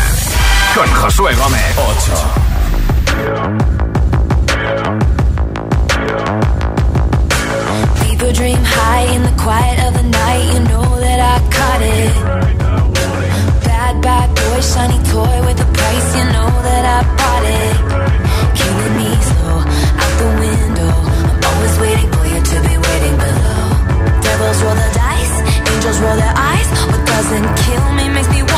con 0.74 0.90
Josué 0.94 1.35
Gómez. 1.35 1.61
8. 1.76 2.12
People 8.09 8.33
dream 8.33 8.64
high 8.64 9.14
in 9.14 9.22
the 9.22 9.33
quiet 9.37 9.79
of 9.87 9.92
the 9.92 10.02
night. 10.02 10.55
You 10.55 10.61
know 10.61 10.98
that 10.98 11.20
I 11.20 11.40
caught 11.50 11.83
it. 11.83 12.14
Bad, 13.64 14.00
bad 14.00 14.35
boy, 14.35 14.61
shiny 14.62 14.98
toy 15.12 15.42
with 15.46 15.61
a 15.61 15.66
price. 15.74 16.16
You 16.16 16.24
know 16.33 16.36
doesn't 27.29 27.57
kill 27.57 27.93
me 27.95 28.09
makes 28.09 28.29
me 28.29 28.56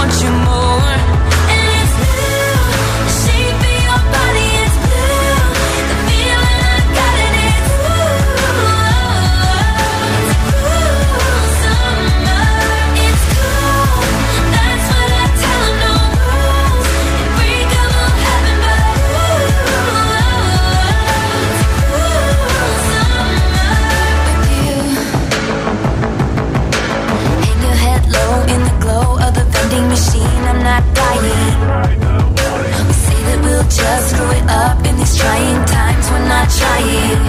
just 33.70 34.10
screw 34.10 34.30
it 34.30 34.46
up 34.48 34.78
in 34.84 34.96
these 34.96 35.16
trying 35.16 35.64
times. 35.66 36.04
We're 36.10 36.28
not 36.28 36.48
trying. 36.48 37.20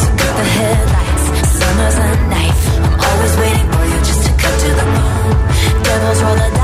So 0.00 0.08
cut 0.20 0.34
the 0.38 0.46
headlights. 0.56 1.24
Summer's 1.58 1.96
a 1.96 2.08
knife. 2.30 2.62
I'm 2.82 2.96
always 3.06 3.34
waiting 3.38 3.68
for 3.70 3.84
you 3.90 3.98
just 4.02 4.22
to 4.26 4.32
cut 4.42 4.54
to 4.62 4.70
the 4.80 4.86
bone. 4.94 5.36
Devils 5.84 6.22
roll 6.22 6.36
the 6.36 6.55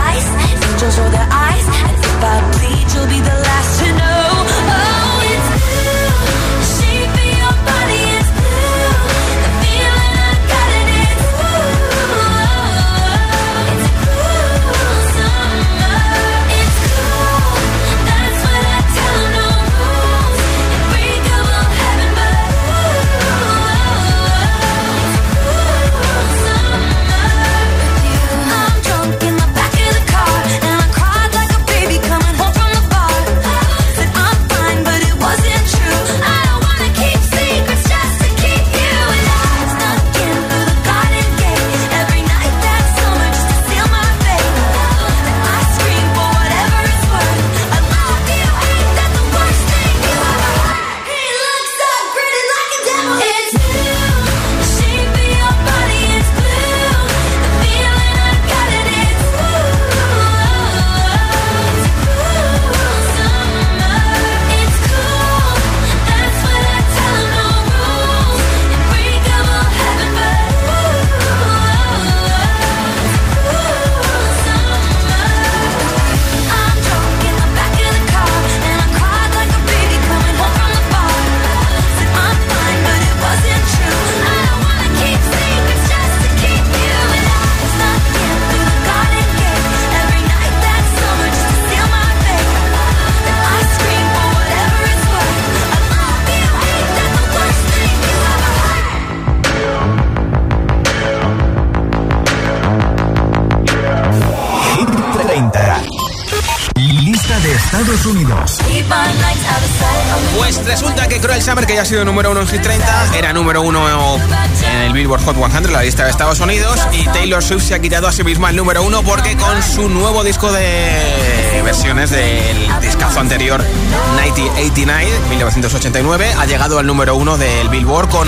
sido 111.93 112.05
número 112.07 112.31
uno 112.31 112.41
en 112.41 112.49
Hit 112.49 112.63
30, 112.63 113.19
era 113.19 113.35
número 113.35 113.61
uno 113.61 113.87
en 113.87 114.81
el 114.81 114.95
Billboard 114.95 115.23
Hot 115.25 115.37
100, 115.37 115.75
la 115.75 115.83
lista 115.83 116.05
de 116.05 116.11
Estados 116.11 116.41
Unidos, 116.41 116.81
y 116.91 117.05
Taylor 117.05 117.45
Swift 117.45 117.65
se 117.65 117.75
ha 117.75 117.81
quitado 117.81 118.09
a 118.09 118.13
sí 118.13 118.25
misma 118.25 118.49
el 118.49 118.57
número 118.57 118.83
uno 118.83 119.03
porque 119.03 119.37
con 119.37 119.63
su 119.63 119.91
nuevo 119.91 120.25
disco 120.25 120.51
de 120.53 121.61
versiones 121.63 122.09
del 122.09 122.81
discazo 122.81 123.21
anterior, 123.21 123.63
1989, 123.63 125.11
1989, 125.29 126.35
ha 126.39 126.47
llegado 126.47 126.79
al 126.79 126.87
número 126.87 127.15
uno 127.15 127.37
del 127.37 127.69
Billboard 127.69 128.09
con 128.09 128.27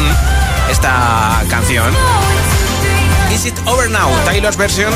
esta 0.71 1.43
canción. 1.49 1.91
Is 3.33 3.47
It 3.47 3.59
Over 3.65 3.91
Now? 3.91 4.11
Taylor's 4.27 4.59
versions 4.59 4.95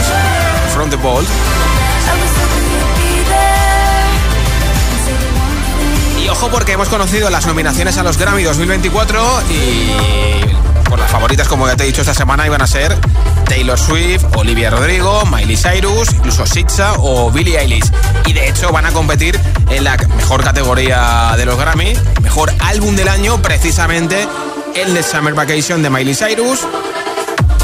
from 0.75 0.91
the 0.91 0.97
Vault. 0.97 1.27
Porque 6.47 6.73
hemos 6.73 6.89
conocido 6.89 7.31
las 7.31 7.47
nominaciones 7.47 7.99
a 7.99 8.05
los 8.05 8.17
Grammy 8.17 8.45
2024 8.45 9.43
y 9.51 10.89
por 10.89 10.99
las 10.99 11.11
favoritas, 11.11 11.49
como 11.49 11.67
ya 11.67 11.77
te 11.77 11.83
he 11.83 11.87
dicho 11.87 12.03
esta 12.03 12.15
semana, 12.15 12.47
iban 12.47 12.63
a 12.63 12.67
ser 12.67 12.97
Taylor 13.47 13.79
Swift, 13.79 14.25
Olivia 14.37 14.71
Rodrigo, 14.71 15.25
Miley 15.27 15.57
Cyrus, 15.57 16.13
incluso 16.13 16.47
Sitza 16.47 16.95
o 16.99 17.31
Billie 17.33 17.59
Eilish. 17.59 17.91
Y 18.27 18.33
de 18.33 18.49
hecho 18.49 18.71
van 18.71 18.87
a 18.87 18.93
competir 18.93 19.39
en 19.69 19.85
la 19.85 19.97
mejor 20.17 20.45
categoría 20.45 21.35
de 21.37 21.45
los 21.45 21.59
Grammy, 21.59 21.93
mejor 22.23 22.53
álbum 22.61 22.95
del 22.95 23.09
año, 23.09 23.43
precisamente 23.43 24.29
el 24.77 24.95
de 24.95 25.03
Summer 25.03 25.35
Vacation 25.35 25.83
de 25.83 25.91
Miley 25.91 26.15
Cyrus. 26.15 26.61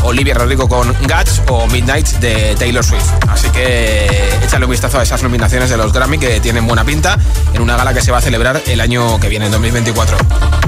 Olivia 0.04 0.34
Rodrigo 0.34 0.68
con 0.68 0.88
Guts 1.02 1.42
o 1.48 1.66
Midnight 1.66 2.06
de 2.20 2.54
Taylor 2.58 2.84
Swift. 2.84 3.10
Así 3.28 3.48
que 3.50 4.06
échale 4.42 4.64
un 4.64 4.70
vistazo 4.70 4.98
a 4.98 5.02
esas 5.02 5.22
nominaciones 5.22 5.70
de 5.70 5.76
los 5.76 5.92
Grammy 5.92 6.18
que 6.18 6.40
tienen 6.40 6.66
buena 6.66 6.84
pinta 6.84 7.18
en 7.52 7.62
una 7.62 7.76
gala 7.76 7.92
que 7.94 8.00
se 8.00 8.12
va 8.12 8.18
a 8.18 8.20
celebrar 8.20 8.62
el 8.66 8.80
año 8.80 9.18
que 9.20 9.28
viene, 9.28 9.46
en 9.46 9.52
2024. 9.52 10.16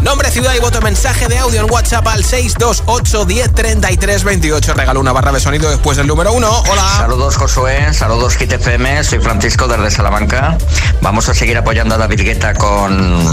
Nombre, 0.02 0.30
ciudad 0.30 0.54
y 0.54 0.60
voto, 0.60 0.80
mensaje 0.80 1.28
de 1.28 1.38
audio 1.38 1.60
en 1.60 1.70
WhatsApp 1.70 2.06
al 2.06 2.24
628 2.24 3.24
10 3.24 3.54
33 3.54 4.24
28. 4.24 4.74
Regalo 4.74 5.00
una 5.00 5.12
barra 5.12 5.32
de 5.32 5.40
sonido 5.40 5.68
después 5.70 5.96
del 5.96 6.06
número 6.06 6.32
uno. 6.32 6.50
Hola. 6.68 6.94
Saludos 6.96 7.36
Josué, 7.36 7.92
saludos 7.92 8.36
Hit 8.36 8.52
FM, 8.52 9.02
soy 9.04 9.18
Francisco 9.18 9.66
desde 9.68 9.90
Salamanca. 9.90 10.56
Vamos 11.00 11.28
a 11.28 11.34
seguir 11.34 11.56
apoyando 11.58 11.94
a 11.94 11.98
David 11.98 12.22
Guetta 12.22 12.54
con 12.54 13.24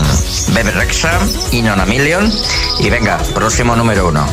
Bebe 0.50 0.72
Rexa 0.72 1.20
y 1.52 1.62
Nona 1.62 1.86
Million. 1.86 2.32
Y 2.80 2.90
venga, 2.90 3.18
próximo 3.36 3.76
número 3.76 4.08
uno. 4.08 4.26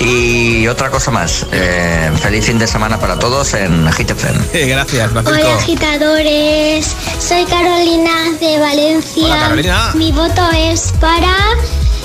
Y 0.00 0.66
otra 0.68 0.90
cosa 0.90 1.10
más, 1.10 1.17
eh, 1.52 2.10
feliz 2.22 2.46
fin 2.46 2.58
de 2.58 2.66
semana 2.66 2.98
para 2.98 3.18
todos 3.18 3.54
en 3.54 3.90
Hit 3.92 4.10
FM. 4.10 4.38
Gracias, 4.68 5.10
Hola 5.10 5.22
Francisco. 5.22 5.58
agitadores, 5.58 6.94
soy 7.18 7.44
Carolina 7.44 8.10
de 8.40 8.58
Valencia. 8.58 9.24
Hola, 9.24 9.40
Carolina. 9.40 9.90
Mi 9.94 10.12
voto 10.12 10.42
es 10.56 10.92
para 11.00 11.34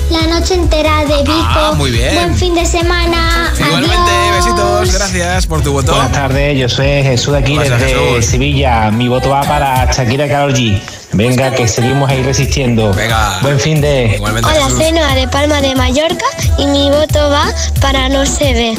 la 0.09 0.21
noche 0.27 0.55
entera 0.55 1.05
de 1.05 1.17
Vico. 1.23 1.33
Ah, 1.35 1.73
muy 1.75 1.91
bien. 1.91 2.15
Buen 2.15 2.35
fin 2.35 2.55
de 2.55 2.65
semana. 2.65 3.53
Igualmente, 3.57 3.95
Adiós. 3.95 4.45
besitos, 4.45 4.93
gracias 4.93 5.47
por 5.47 5.61
tu 5.61 5.73
voto. 5.73 5.93
Buenas 5.93 6.11
tardes, 6.11 6.57
yo 6.57 6.67
soy 6.69 7.03
Jesús 7.03 7.33
de 7.33 7.39
aquí 7.39 7.57
Hola, 7.57 7.69
desde 7.77 7.87
Jesús. 7.87 8.25
Sevilla. 8.25 8.89
Mi 8.91 9.07
voto 9.07 9.29
va 9.29 9.41
para 9.41 9.91
Shakira 9.91 10.25
y 10.25 10.29
Karol 10.29 10.53
G. 10.53 10.81
Venga, 11.13 11.51
que 11.51 11.67
seguimos 11.67 12.09
ahí 12.09 12.23
resistiendo. 12.23 12.91
Venga. 12.93 13.39
Buen 13.41 13.59
fin 13.59 13.81
de. 13.81 14.19
Hola, 14.19 14.69
soy 14.69 14.91
Noa 14.91 15.13
de 15.13 15.27
Palma 15.27 15.61
de 15.61 15.75
Mallorca 15.75 16.25
y 16.57 16.65
mi 16.65 16.89
voto 16.89 17.29
va 17.29 17.45
para 17.79 18.09
no 18.09 18.25
se 18.25 18.53
ve. 18.53 18.77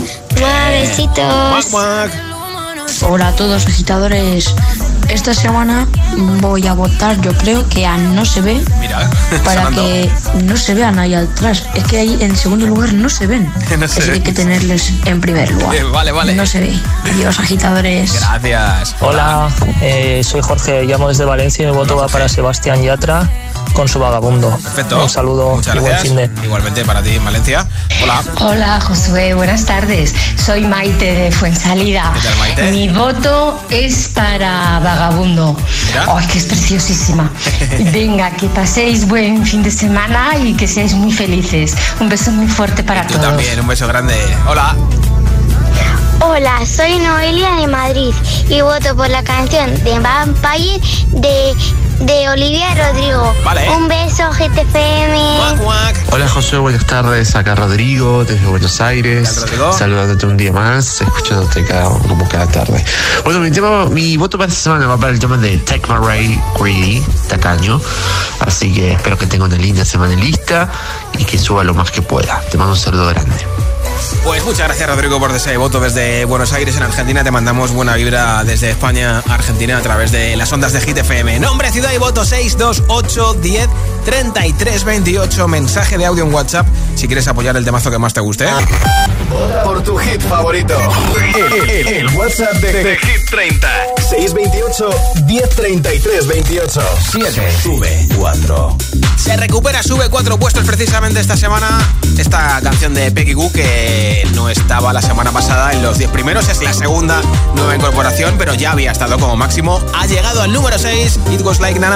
Besitos. 0.71 2.34
Hola 3.03 3.29
a 3.29 3.33
todos 3.33 3.67
agitadores. 3.67 4.55
Esta 5.09 5.35
semana 5.35 5.87
voy 6.41 6.67
a 6.67 6.75
votar, 6.75 7.21
yo 7.21 7.33
creo 7.37 7.69
que 7.69 7.87
a 7.87 7.97
no 7.97 8.25
se 8.25 8.41
ve 8.41 8.63
Mira, 8.81 9.11
para 9.45 9.69
que 9.71 10.11
no 10.45 10.57
se 10.57 10.75
vean 10.75 10.99
ahí 10.99 11.15
atrás. 11.15 11.65
Es 11.75 11.85
que 11.85 11.99
ahí 11.99 12.17
en 12.21 12.37
segundo 12.37 12.67
lugar 12.67 12.93
no 12.93 13.09
se 13.09 13.27
ven. 13.27 13.53
No 13.79 13.89
se 13.89 14.01
Así 14.01 14.09
que 14.09 14.13
hay 14.13 14.21
que 14.21 14.33
tenerles 14.33 14.93
en 15.05 15.21
primer 15.21 15.51
lugar. 15.51 15.75
Eh, 15.75 15.83
vale, 15.83 16.13
vale. 16.13 16.35
No 16.35 16.47
se 16.47 16.61
ve. 16.61 16.79
Adiós 17.05 17.39
agitadores. 17.41 18.15
Gracias. 18.21 18.97
Hola, 19.01 19.51
eh, 19.81 20.23
soy 20.23 20.41
Jorge, 20.43 20.85
llamo 20.85 21.09
desde 21.09 21.25
Valencia 21.25 21.65
y 21.65 21.67
mi 21.67 21.77
voto 21.77 21.97
va 21.97 22.07
para 22.09 22.29
Sebastián 22.29 22.83
Yatra 22.83 23.29
con 23.73 23.89
su 23.89 23.99
vagabundo. 23.99 24.51
Perfecto. 24.63 25.03
Un 25.03 25.09
saludo 25.11 25.57
Muchas 25.57 25.75
y 25.75 25.79
buen 25.79 25.91
gracias. 25.93 26.15
fin 26.15 26.17
de. 26.17 26.45
Igualmente 26.45 26.85
para 26.85 27.03
ti 27.03 27.11
en 27.11 27.25
Valencia. 27.25 27.67
Hola. 28.03 28.23
Hola 28.41 28.81
Josué, 28.81 29.35
buenas 29.35 29.65
tardes. 29.65 30.15
Soy 30.37 30.63
Maite 30.63 31.13
de 31.15 31.33
Fuensalida. 31.33 32.13
¿Qué 32.15 32.21
tal, 32.29 32.39
Maite? 32.39 32.71
Mi 32.71 32.89
voto 32.89 33.61
es 33.71 34.09
para 34.09 34.79
Vagabundo. 34.81 35.57
Ay, 36.09 36.27
que 36.27 36.39
es 36.39 36.45
preciosísima. 36.45 37.31
Venga, 37.93 38.31
que 38.33 38.47
paséis 38.49 39.07
buen 39.09 39.45
fin 39.45 39.63
de 39.63 39.71
semana 39.71 40.37
y 40.39 40.55
que 40.55 40.67
seáis 40.69 40.95
muy 40.95 41.13
felices. 41.13 41.75
Un 42.01 42.09
beso 42.09 42.31
muy 42.33 42.47
fuerte 42.47 42.83
para 42.85 43.07
Tú 43.07 43.15
todos. 43.15 43.27
también, 43.27 43.59
un 43.61 43.67
beso 43.67 43.87
grande. 43.89 44.15
Hola. 44.49 44.75
Hola, 46.21 46.65
soy 46.65 46.97
Noelia 46.99 47.57
de 47.57 47.67
Madrid 47.67 48.13
y 48.49 48.61
voto 48.63 48.97
por 48.97 49.11
la 49.11 49.23
canción 49.23 49.75
de 49.85 49.99
Vampire 49.99 50.81
de, 51.09 51.55
de 52.01 52.29
Olivia 52.29 52.75
Rodrigo. 52.75 53.35
Vale. 53.45 53.69
Un 53.71 53.89
beso, 53.89 54.31
GTFM. 54.31 55.15
Hola 56.11 56.29
José, 56.29 56.59
buenas 56.59 56.85
tardes. 56.87 57.35
Acá 57.35 57.55
Rodrigo 57.55 58.25
desde 58.25 58.47
Buenos 58.47 58.81
Aires. 58.81 59.45
Saludándote 59.77 60.27
un 60.27 60.37
día 60.37 60.53
más, 60.53 61.01
escuchándote 61.01 61.65
cada, 61.65 61.89
como 61.91 62.29
cada 62.29 62.47
tarde. 62.47 62.85
Bueno, 63.25 63.41
mi 63.41 63.51
tema, 63.51 63.87
mi 63.87 64.17
voto 64.17 64.39
para 64.39 64.49
esta 64.49 64.63
semana 64.63 64.87
va 64.87 64.97
para 64.97 65.13
el 65.13 65.19
tema 65.19 65.37
de 65.37 65.59
Take 65.59 65.93
My 65.93 65.99
Ray 66.05 66.41
Greedy, 66.59 67.03
tacaño. 67.29 67.81
Así 68.41 68.73
que 68.73 68.93
espero 68.93 69.19
que 69.19 69.27
tenga 69.27 69.45
una 69.45 69.57
linda 69.57 69.85
semana 69.85 70.15
lista 70.15 70.71
y 71.19 71.25
que 71.25 71.39
suba 71.39 71.65
lo 71.65 71.75
más 71.75 71.91
que 71.91 72.03
pueda. 72.03 72.41
Te 72.51 72.59
mando 72.59 72.75
un 72.75 72.79
saludo 72.79 73.07
grande. 73.09 73.64
Pues 74.25 74.45
muchas 74.45 74.67
gracias 74.67 74.89
Rodrigo 74.89 75.19
por 75.21 75.31
ese 75.31 75.57
voto 75.57 75.81
desde 75.81 76.25
Buenos 76.25 76.53
Aires 76.53 76.77
en 76.77 76.83
Argentina. 76.83 77.23
Te 77.25 77.31
mandamos 77.31 77.73
buena 77.73 77.95
vibra 77.95 78.45
desde 78.45 78.71
España 78.71 79.23
Argentina 79.29 79.79
a 79.79 79.83
través 79.83 80.13
de 80.13 80.37
las 80.37 80.53
ondas 80.53 80.73
de 80.73 80.81
Hit 80.81 80.99
FM. 80.99 81.41
Nombre, 81.41 81.71
ciudad 81.71 81.93
y 81.93 81.99
voto 81.99 82.25
628 82.25 83.35
10 84.05 84.33
33 84.33 84.85
28. 84.85 85.49
Mensaje 85.49 85.99
de 85.99 86.07
audio 86.07 86.25
en 86.25 86.33
WhatsApp 86.35 86.67
si 86.95 87.07
quieres 87.07 87.27
apoyar 87.29 87.57
el 87.57 87.65
temazo 87.65 87.91
que 87.91 87.99
más 87.99 88.13
te 88.15 88.21
guste. 88.21 88.47
Vota 89.31 89.63
por 89.65 89.83
tu 89.83 89.97
hit 89.97 90.21
favorito. 90.23 90.77
El, 91.35 91.71
el- 91.71 91.89
el 91.89 92.07
WhatsApp 92.17 92.53
de, 92.55 92.73
de 92.85 92.97
Hit 92.99 93.31
30. 93.31 93.69
628 94.11 94.91
1033 95.27 96.27
28. 96.27 96.81
7. 97.13 97.53
Sube 97.63 98.07
4. 98.17 98.77
Se 99.17 99.37
recupera, 99.37 99.83
sube 99.83 100.09
cuatro 100.11 100.39
puestos 100.39 100.65
precisamente 100.65 101.19
esta 101.21 101.37
semana. 101.37 101.67
Esta 102.19 102.61
canción 102.63 102.93
de 102.95 103.11
Peggy 103.11 103.33
Goo 103.33 103.51
que 103.53 104.27
no 104.35 104.49
estaba 104.51 104.93
la 104.93 105.01
semana 105.03 105.33
pasada 105.33 105.73
en 105.73 105.83
los 105.83 105.99
10 105.99 106.11
primeros. 106.11 106.49
Es 106.49 106.63
la 106.63 106.73
segunda 106.75 107.21
nueva 107.55 107.75
incorporación, 107.75 108.35
pero 108.39 108.55
ya 108.55 108.73
había 108.73 108.93
estado 108.93 109.19
como 109.19 109.37
máximo. 109.37 109.81
Ha 109.95 110.07
llegado 110.07 110.43
al 110.43 110.53
número 110.53 110.79
6. 110.79 111.19
It 111.33 111.41
was 111.41 111.59
like 111.61 111.81
na 111.81 111.89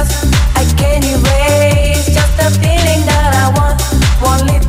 I 0.00 0.64
can't 0.78 1.04
erase 1.04 2.06
just 2.06 2.40
a 2.40 2.48
feeling 2.60 3.04
that 3.04 3.36
I 3.36 3.52
want. 3.52 3.82
Won't 4.22 4.59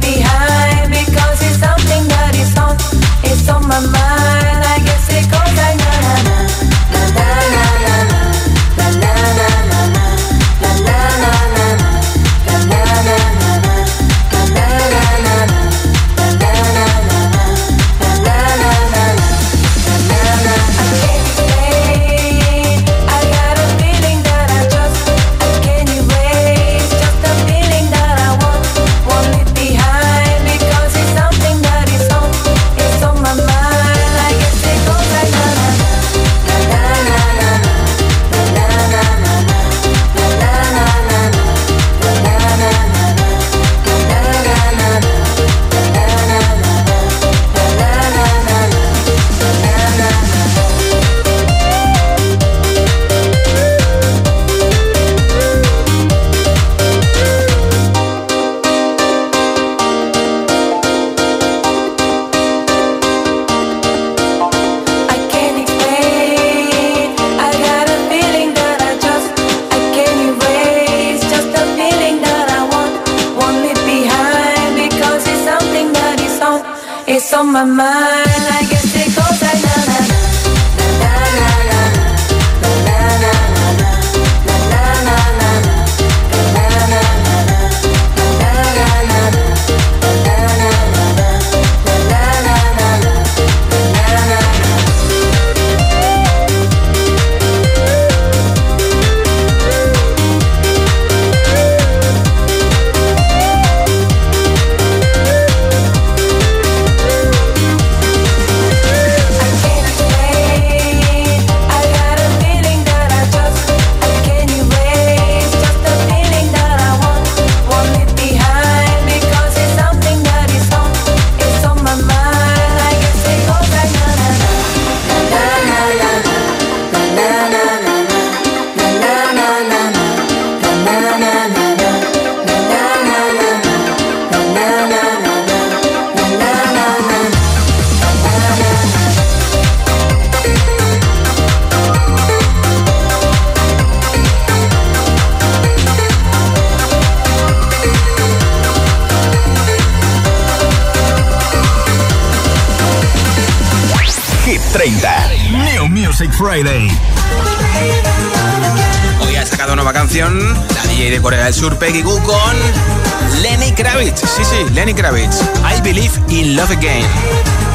DJ 161.62 161.70
de 161.70 161.70
Corea 161.70 161.70
del 161.70 161.70
Sur, 161.70 161.78
Peggy 161.78 162.02
Goo, 162.02 162.20
con 162.24 163.42
Lenny 163.42 163.72
Kravitz. 163.74 164.22
Sí, 164.22 164.44
sí, 164.44 164.74
Lenny 164.74 164.94
Kravitz. 164.94 165.42
I 165.64 165.80
Believe 165.82 166.14
in 166.30 166.56
Love 166.56 166.72
Again. 166.72 167.71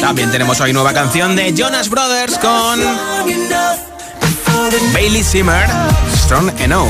También 0.00 0.30
tenemos 0.30 0.60
hoy 0.60 0.72
nueva 0.72 0.92
canción 0.92 1.34
de 1.34 1.52
Jonas 1.52 1.88
Brothers 1.88 2.38
con 2.38 2.78
Bailey 4.92 5.24
Zimmer, 5.24 5.66
Strong 6.18 6.52
Enough. 6.60 6.86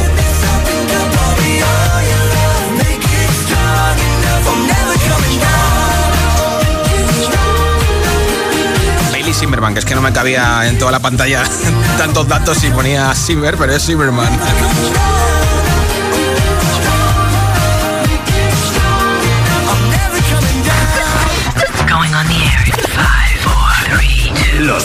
Bailey 9.11 9.33
Zimmerman, 9.33 9.73
que 9.73 9.81
es 9.81 9.87
que 9.87 9.95
no 9.95 10.03
me 10.03 10.13
cabía 10.13 10.69
en 10.69 10.77
toda 10.77 10.93
la 10.93 11.01
pantalla 11.01 11.45
tantos 11.97 12.29
datos 12.29 12.63
y 12.63 12.69
ponía 12.69 13.15
Zimmer, 13.15 13.57
pero 13.57 13.75
es 13.75 13.87
Zimmerman. 13.87 14.29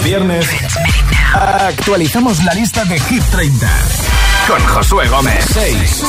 Viernes 0.04 0.45
actualizamos 1.34 2.43
la 2.43 2.54
lista 2.54 2.84
de 2.86 2.99
Hit 2.99 3.24
30 3.32 3.68
con 4.47 4.60
Josué 4.66 5.08
Gómez. 5.08 5.45
6. 5.54 6.04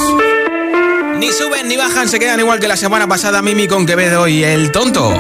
Ni 1.19 1.33
suben 1.33 1.69
ni 1.69 1.77
bajan, 1.77 2.09
se 2.09 2.19
quedan 2.19 2.41
igual 2.41 2.59
que 2.59 2.67
la 2.67 2.77
semana 2.77 3.07
pasada 3.07 3.41
Mimi 3.41 3.69
con 3.69 3.87
Quevedo 3.87 4.27
y 4.27 4.43
El 4.43 4.73
Tonto. 4.73 5.15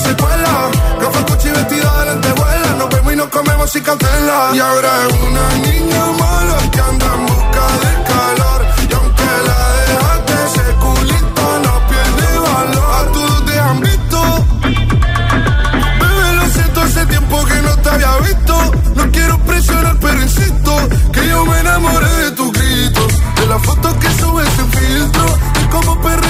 País 0.00 0.08
y 0.08 0.08
ella 0.08 0.08
se 0.08 0.16
cuela. 0.16 0.70
No 1.00 1.10
fue 1.10 1.24
coche 1.24 1.50
vestida 1.52 2.00
de 2.00 2.04
lentejuela. 2.06 2.74
Nos 2.78 2.88
vemos 2.90 3.12
y 3.12 3.16
nos 3.16 3.28
comemos 3.28 3.70
sin 3.70 3.82
cautela. 3.82 4.50
Y 4.54 4.58
ahora 4.58 4.90
es 5.08 5.14
una 5.22 5.48
niña 5.68 6.06
mala 6.18 6.58
que 6.70 6.80
anda 6.80 7.06
en 7.14 7.26
busca 7.26 7.66
de 7.82 7.92
calor. 8.04 8.66
Y 8.88 8.94
aunque 8.94 9.30
la 9.48 9.60
dejaste, 9.88 10.34
ese 10.46 10.74
culito 10.76 11.44
no 11.64 11.88
pierde 11.88 12.38
valor. 12.38 12.94
A 12.94 13.12
todos 13.12 13.44
te 13.44 13.60
han 13.60 13.80
visto. 13.80 14.46
Bebé, 16.00 16.32
lo 16.34 16.46
siento, 16.48 16.80
hace 16.82 17.06
tiempo 17.06 17.44
que 17.44 17.62
no 17.62 17.76
te 17.76 17.90
había 17.90 18.16
visto. 18.18 18.72
No 18.94 19.10
quiero 19.10 19.38
presionar, 19.44 19.96
pero 20.00 20.22
insisto 20.22 20.76
que 21.12 21.28
yo 21.28 21.44
me 21.46 21.60
enamoré 21.60 22.08
de 22.24 22.30
tus 22.32 22.52
gritos. 22.52 23.12
De 23.36 23.46
las 23.46 23.62
fotos 23.62 23.94
que 23.94 24.10
subes 24.20 24.48
sin 24.56 24.70
filtro. 24.72 25.38
Y 25.62 25.64
como 25.68 26.00
perrea 26.00 26.29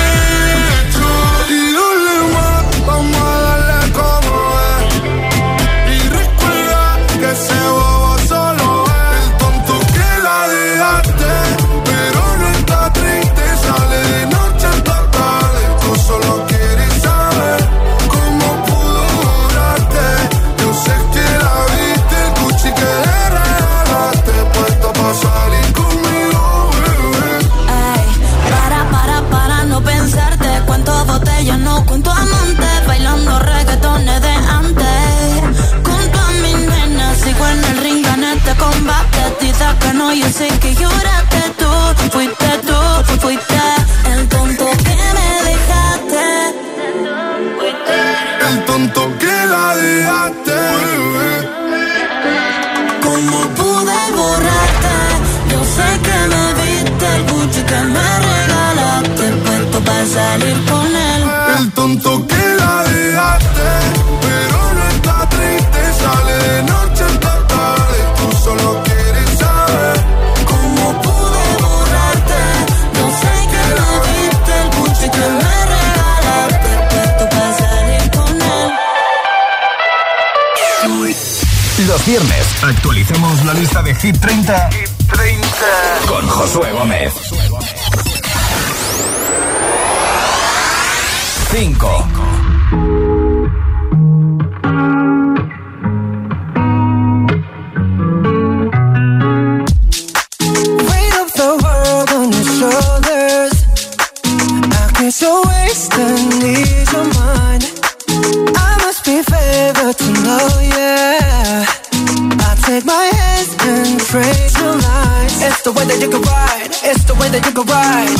It's 116.13 116.19
the 116.19 116.19
way 116.19 116.27
that 116.27 116.27
you 116.27 116.27
can 116.27 116.27
ride. 116.27 116.67
It's 116.83 117.03
the 117.07 117.15
way 117.15 117.29
that 117.31 117.43
you 117.47 117.53
can 117.55 117.65
ride. 117.71 118.19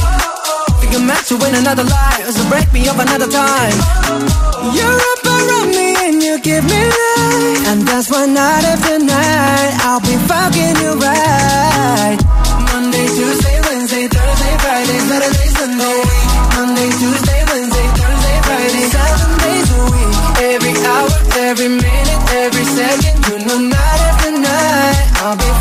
Think 0.80 0.92
you're 0.96 1.04
meant 1.04 1.26
to 1.28 1.36
win 1.36 1.56
another 1.60 1.84
life, 1.84 2.24
so 2.32 2.44
break 2.48 2.72
me 2.72 2.88
up 2.88 2.96
another 2.96 3.28
time. 3.28 3.76
You're 4.72 5.02
up 5.12 5.24
around 5.28 5.76
me 5.76 5.92
and 6.08 6.24
you 6.24 6.40
give 6.40 6.64
me 6.64 6.82
life, 6.88 7.68
and 7.68 7.84
that's 7.84 8.08
why 8.08 8.32
night 8.32 8.64
after 8.64 8.96
night 8.96 9.74
I'll 9.84 10.00
be 10.00 10.16
fucking 10.24 10.76
you 10.80 10.92
right. 11.04 12.16
Monday, 12.72 13.08
Tuesday, 13.12 13.60
Wednesday, 13.68 14.08
Thursday, 14.08 14.54
Friday, 14.64 15.00
Saturday, 15.12 15.50
Sunday. 15.52 16.00
Monday, 16.56 16.90
Tuesday, 16.96 17.42
Wednesday, 17.52 17.88
Thursday, 17.92 18.38
Friday, 18.48 18.86
seven 18.88 19.32
days 19.44 19.68
a 19.68 19.82
week. 19.92 20.12
Every 20.56 20.76
hour, 20.88 21.12
every 21.44 21.70
minute, 21.76 22.22
every 22.40 22.66
second, 22.72 23.16
you 23.28 23.36
know 23.52 23.60
night 23.68 24.00
after 24.08 24.32
night 24.32 25.08
I'll 25.28 25.36
be 25.36 25.61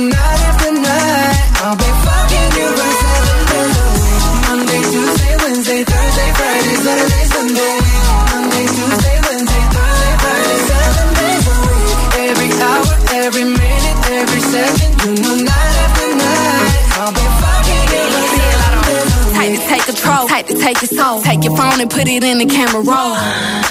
to 20.47 20.57
take 20.57 20.81
your 20.81 20.89
soul. 20.89 21.21
Take 21.21 21.43
your 21.43 21.55
phone 21.55 21.79
and 21.81 21.89
put 21.89 22.07
it 22.07 22.23
in 22.23 22.37
the 22.37 22.45
camera 22.45 22.81
roll. 22.81 23.70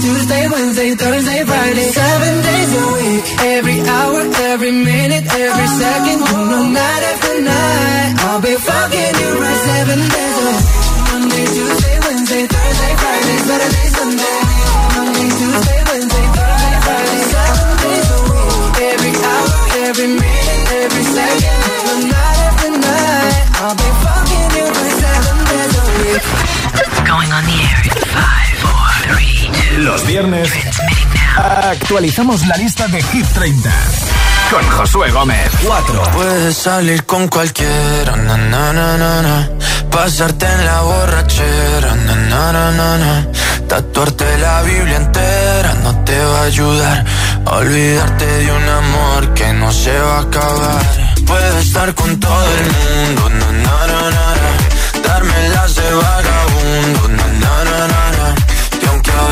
Tuesday, 0.00 0.48
Wednesday, 0.48 0.94
Thursday, 0.94 1.44
Friday, 1.44 1.86
seven 1.92 2.32
days 2.42 2.70
a 2.72 2.84
week. 2.96 3.24
Every 3.56 3.78
hour, 3.84 4.20
every 4.48 4.72
minute, 4.72 5.24
every 5.28 5.68
second, 5.76 6.20
know, 6.24 6.64
night 6.72 7.02
after 7.12 7.34
night, 7.42 8.10
I'll 8.24 8.40
be 8.40 8.54
fucking 8.56 9.14
you 9.20 9.30
right 9.40 9.60
seven 9.70 10.00
days 10.00 10.36
a 10.40 10.44
week. 10.48 10.64
Monday, 11.10 11.46
Tuesday, 11.52 11.96
Wednesday, 12.00 12.44
Thursday, 12.48 12.92
Friday, 13.02 13.38
Saturday, 13.44 13.86
Sunday. 13.96 14.38
Monday, 14.96 15.28
Tuesday, 15.36 15.80
Wednesday, 15.90 16.26
Thursday, 16.32 16.76
Friday, 16.86 17.20
seven 17.34 17.68
days 17.84 18.08
a 18.08 18.20
week. 18.24 18.72
Every 18.90 19.14
hour, 19.20 19.52
every 19.84 20.08
minute, 20.16 20.62
every 20.80 21.04
second, 21.12 21.56
know, 21.84 21.98
night 22.08 22.38
after 22.48 22.70
night, 22.72 23.44
I'll 23.68 23.76
be 23.76 23.88
fucking 24.00 24.48
you 24.56 24.64
right 24.64 24.94
seven 25.04 25.36
days 25.50 25.72
a 25.76 25.84
week. 25.92 26.24
Going 27.04 27.30
on 27.36 27.44
the 27.44 27.58
air 27.68 27.80
Los 29.78 30.06
viernes 30.06 30.50
actualizamos 31.36 32.46
la 32.46 32.56
lista 32.56 32.88
de 32.88 33.02
Hit 33.02 33.26
30 33.34 33.70
con 34.50 34.68
Josué 34.70 35.10
Gómez. 35.10 35.50
4. 35.64 36.02
Puedes 36.12 36.56
salir 36.56 37.04
con 37.04 37.28
cualquiera, 37.28 38.16
na, 38.16 38.36
na, 38.36 38.72
na, 38.72 38.96
na, 38.96 39.22
na. 39.22 39.48
pasarte 39.90 40.46
en 40.46 40.64
la 40.64 40.80
borrachera, 40.80 41.94
na, 41.94 42.14
na, 42.16 42.52
na, 42.52 42.70
na, 42.72 42.98
na. 42.98 43.26
tatuarte 43.68 44.38
la 44.38 44.62
Biblia 44.62 44.96
entera 44.96 45.74
no 45.84 46.04
te 46.04 46.18
va 46.18 46.40
a 46.40 46.44
ayudar. 46.44 47.04
a 47.46 47.50
Olvidarte 47.58 48.26
de 48.26 48.52
un 48.52 48.68
amor 48.68 49.34
que 49.34 49.52
no 49.52 49.72
se 49.72 49.96
va 49.96 50.18
a 50.18 50.20
acabar. 50.22 50.82
Puedes 51.26 51.66
estar 51.66 51.94
con 51.94 52.18
todo 52.18 52.44
el 52.58 52.66
mundo, 52.78 53.28
na, 53.30 53.52
na, 53.52 53.86
na, 53.86 54.10
na, 54.10 54.26
na. 54.42 55.08
darme 55.08 55.48
las 55.50 55.74
de 55.76 55.94
vagabundo, 55.94 57.08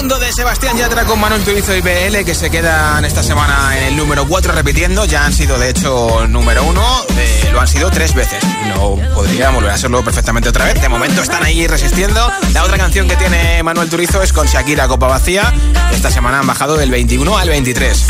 Vagabundo 0.00 0.26
de 0.26 0.32
Sebastián 0.32 0.78
Yatra 0.78 1.04
con 1.04 1.20
Manuel 1.20 1.44
Turizo 1.44 1.76
y 1.76 1.82
BL 1.82 2.24
que 2.24 2.34
se 2.34 2.50
quedan 2.50 3.04
esta 3.04 3.22
semana 3.22 3.76
en 3.76 3.84
el 3.84 3.96
número 3.98 4.26
4 4.26 4.52
repitiendo. 4.52 5.04
Ya 5.04 5.26
han 5.26 5.32
sido 5.34 5.58
de 5.58 5.68
hecho 5.68 6.26
número 6.26 6.64
1, 6.64 7.04
eh, 7.18 7.50
lo 7.52 7.60
han 7.60 7.68
sido 7.68 7.90
tres 7.90 8.14
veces. 8.14 8.42
No 8.68 8.96
podría 9.14 9.50
volver 9.50 9.72
a 9.72 9.76
serlo 9.76 10.02
perfectamente 10.02 10.48
otra 10.48 10.64
vez. 10.64 10.80
De 10.80 10.88
momento 10.88 11.20
están 11.20 11.44
ahí 11.44 11.66
resistiendo. 11.66 12.32
La 12.54 12.64
otra 12.64 12.78
canción 12.78 13.08
que 13.08 13.16
tiene 13.16 13.62
Manuel 13.62 13.90
Turizo 13.90 14.22
es 14.22 14.32
con 14.32 14.46
Shakira 14.46 14.88
Copa 14.88 15.06
Vacía. 15.06 15.52
Esta 15.92 16.10
semana 16.10 16.38
han 16.38 16.46
bajado 16.46 16.78
del 16.78 16.90
21 16.90 17.36
al 17.36 17.50
23. 17.50 18.06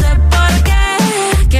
Y 1.48 1.56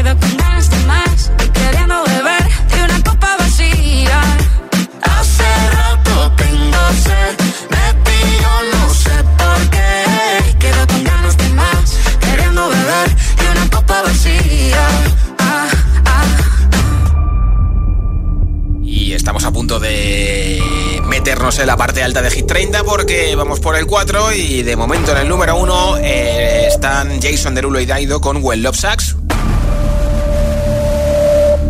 de 19.79 20.61
meternos 21.07 21.59
en 21.61 21.69
la 21.69 21.77
parte 21.77 22.03
alta 22.03 22.23
de 22.23 22.31
Hit 22.31 22.47
30 22.47 22.83
porque 22.83 23.37
vamos 23.37 23.61
por 23.61 23.77
el 23.77 23.87
4 23.87 24.33
y 24.33 24.63
de 24.63 24.75
momento 24.75 25.13
en 25.13 25.19
el 25.19 25.29
número 25.29 25.57
1 25.57 25.99
eh, 25.99 26.67
están 26.67 27.21
Jason 27.23 27.55
Derulo 27.55 27.79
y 27.79 27.87
Daido 27.87 28.21
con 28.21 28.43
Well 28.43 28.63
Love 28.63 28.77
Sax. 28.77 29.17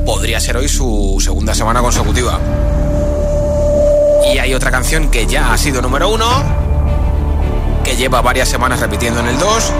Podría 0.06 0.40
ser 0.40 0.56
hoy 0.56 0.68
su 0.68 1.18
segunda 1.22 1.54
semana 1.54 1.82
consecutiva. 1.82 2.40
Y 4.32 4.38
hay 4.38 4.54
otra 4.54 4.70
canción 4.70 5.10
que 5.10 5.26
ya 5.26 5.52
ha 5.52 5.58
sido 5.58 5.82
número 5.82 6.08
1, 6.08 6.24
que 7.84 7.96
lleva 7.96 8.22
varias 8.22 8.48
semanas 8.48 8.80
repitiendo 8.80 9.20
en 9.20 9.28
el 9.28 9.38
2 9.38 9.72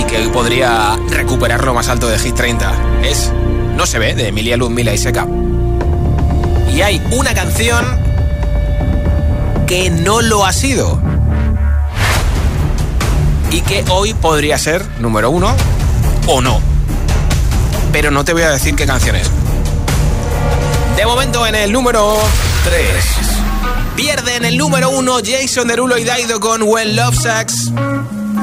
y 0.00 0.04
que 0.04 0.18
hoy 0.18 0.28
podría 0.28 0.98
recuperar 1.08 1.64
lo 1.64 1.72
más 1.72 1.88
alto 1.88 2.06
de 2.06 2.18
Hit 2.18 2.34
30. 2.34 2.72
Es 3.02 3.32
No 3.76 3.86
se 3.86 3.98
ve, 3.98 4.14
de 4.14 4.28
Emilia 4.28 4.58
Ludmila 4.58 4.92
y 4.92 4.98
Seca. 4.98 5.26
Y 6.74 6.82
hay 6.82 7.00
una 7.12 7.32
canción 7.34 7.84
que 9.66 9.90
no 9.90 10.20
lo 10.20 10.44
ha 10.44 10.52
sido. 10.52 11.00
Y 13.52 13.60
que 13.60 13.84
hoy 13.88 14.12
podría 14.14 14.58
ser 14.58 14.84
número 14.98 15.30
uno 15.30 15.54
o 16.26 16.40
no. 16.40 16.60
Pero 17.92 18.10
no 18.10 18.24
te 18.24 18.32
voy 18.32 18.42
a 18.42 18.50
decir 18.50 18.74
qué 18.74 18.86
canción 18.86 19.14
es. 19.14 19.30
De 20.96 21.06
momento 21.06 21.46
en 21.46 21.54
el 21.54 21.72
número 21.72 22.16
3. 22.64 23.04
Pierde 23.94 24.34
en 24.34 24.44
el 24.44 24.58
número 24.58 24.90
uno 24.90 25.18
Jason 25.24 25.68
Derulo 25.68 25.96
y 25.96 26.02
Daido 26.02 26.40
con 26.40 26.62
Well 26.64 26.96
Love 26.96 27.16
Sax. 27.16 27.70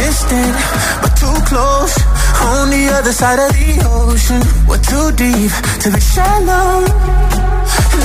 You're 0.00 0.08
distant, 0.08 0.56
but 1.02 1.12
too 1.20 1.36
close. 1.44 1.94
On 2.40 2.70
the 2.70 2.88
other 2.96 3.12
side 3.12 3.38
of 3.38 3.52
the 3.52 3.84
ocean. 3.84 4.40
We're 4.64 4.80
too 4.80 5.12
deep 5.12 5.52
to 5.84 5.88
be 5.92 6.00
shallow. 6.00 6.88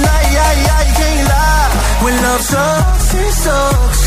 Lie, 0.03 0.27
yeah, 0.35 0.53
yeah, 0.65 0.81
you 0.87 0.95
can't 0.99 1.23
lie. 1.31 1.71
When 2.03 2.15
love 2.19 2.41
sucks, 2.41 3.13
it 3.15 3.31
sucks. 3.31 4.01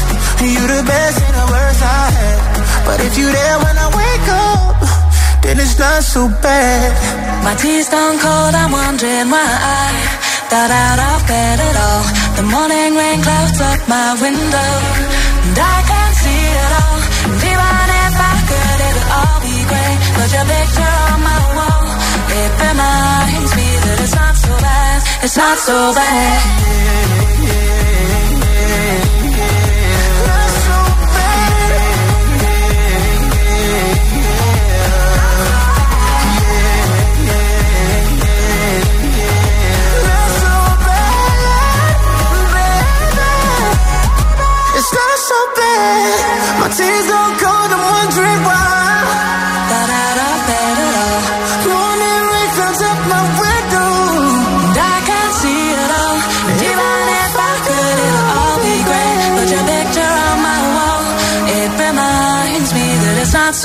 You 0.45 0.61
the 0.68 0.82
best 0.84 1.16
and 1.24 1.34
the 1.41 1.47
worst 1.49 1.82
I 1.82 2.05
had. 2.12 2.39
But 2.84 3.01
if 3.01 3.16
you 3.16 3.32
there 3.32 3.57
when 3.64 3.76
I 3.78 3.89
wake 3.97 4.28
up, 4.28 4.76
then 5.43 5.57
it's 5.59 5.78
not 5.78 6.03
so 6.03 6.28
bad. 6.45 6.93
My 7.43 7.55
tea's 7.57 7.89
gone 7.89 8.18
cold, 8.18 8.55
I'm 8.55 8.70
wondering 8.70 9.30
why 9.32 9.49
I 9.49 9.89
got 10.53 10.70
out 10.70 10.99
of 11.09 11.18
bed 11.26 11.57
at 11.57 11.76
all. 11.89 12.05
The 12.36 12.45
morning 12.53 12.97
rain 13.01 13.22
clouds 13.24 13.61
up 13.61 13.80
my 13.89 14.12
window, 14.20 14.72
and 15.49 15.57
I 15.57 15.76
can't 15.89 16.16
see 16.20 16.45
it 16.53 16.72
all. 16.84 17.47
All 19.17 19.41
be 19.41 19.57
great. 19.71 19.99
But 20.17 20.29
your 20.35 20.47
picture 20.53 20.95
on 21.09 21.19
my 21.31 21.41
wall, 21.57 21.87
it 22.41 22.51
reminds 22.67 23.53
me 23.59 23.69
that 23.85 23.99
it's 24.05 24.15
not 24.15 24.35
so 24.37 24.53
bad, 24.59 24.99
it's 25.25 25.37
not 25.37 25.59
so 25.59 25.77
bad. 25.95 26.69
It's 44.81 44.93
not 44.95 45.19
so 45.19 45.39
bad. 45.57 46.61
My 46.61 46.69
tears 46.69 47.07
don't 47.09 47.35
cold, 47.43 47.71
I'm 47.75 47.83
wondering 47.93 48.43
why. 48.45 48.78
Not 63.49 63.57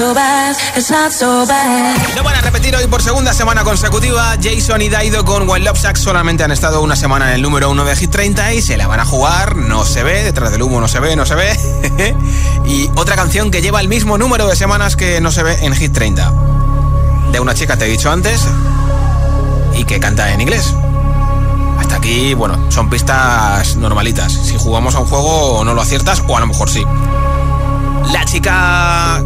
van 2.24 2.36
a 2.36 2.42
repetir 2.42 2.74
hoy 2.74 2.88
por 2.88 3.02
segunda 3.02 3.34
semana 3.34 3.66
consecutiva. 3.66 4.38
Jason 4.42 4.82
y 4.82 4.88
Daido 4.88 5.26
con 5.26 5.50
One 5.50 5.66
Love 5.66 5.78
Sax 5.78 6.00
solamente 6.00 6.44
han 6.44 6.52
estado 6.52 6.82
una 6.82 6.96
semana 6.96 7.28
en 7.30 7.36
el 7.36 7.42
número 7.42 7.70
uno 7.70 7.84
de 7.84 7.94
Hit 7.96 8.10
30 8.10 8.54
y 8.54 8.62
se 8.62 8.78
la 8.78 8.88
van 8.88 9.02
a 9.02 9.06
jugar. 9.06 9.58
No 9.58 9.84
se 9.84 10.04
ve, 10.04 10.24
detrás 10.24 10.52
del 10.52 10.62
humo 10.62 10.80
no 10.80 10.88
se 10.88 11.02
ve, 11.02 11.18
no 11.18 11.26
se 11.26 11.36
ve. 11.36 12.16
y 12.66 12.90
otra 12.96 13.18
canción 13.18 13.52
que 13.52 13.62
lleva 13.62 13.82
el 13.82 13.90
mismo 13.90 14.18
número 14.18 14.48
de 14.48 14.56
semanas 14.56 14.96
que 14.96 15.20
no 15.20 15.32
se 15.32 15.44
ve 15.44 15.58
en 15.66 15.76
Hit 15.76 15.92
30. 15.92 16.32
De 17.34 17.42
una 17.42 17.54
chica, 17.54 17.76
te 17.76 17.86
he 17.86 17.90
dicho 17.90 18.10
antes, 18.10 18.42
y 19.76 19.84
que 19.84 20.00
canta 20.00 20.32
en 20.32 20.40
inglés. 20.40 20.74
Hasta 21.78 21.96
aquí, 21.96 22.34
bueno, 22.36 22.72
son 22.72 22.90
pistas 22.90 23.76
normalitas. 23.76 24.32
Si 24.32 24.58
jugamos 24.58 24.96
a 24.96 25.00
un 25.00 25.08
juego 25.08 25.66
no 25.66 25.74
lo 25.74 25.82
aciertas 25.82 26.24
o 26.26 26.38
a 26.38 26.40
lo 26.40 26.48
mejor 26.48 26.70
sí. 26.70 26.86
La 28.14 28.24
chica 28.26 29.22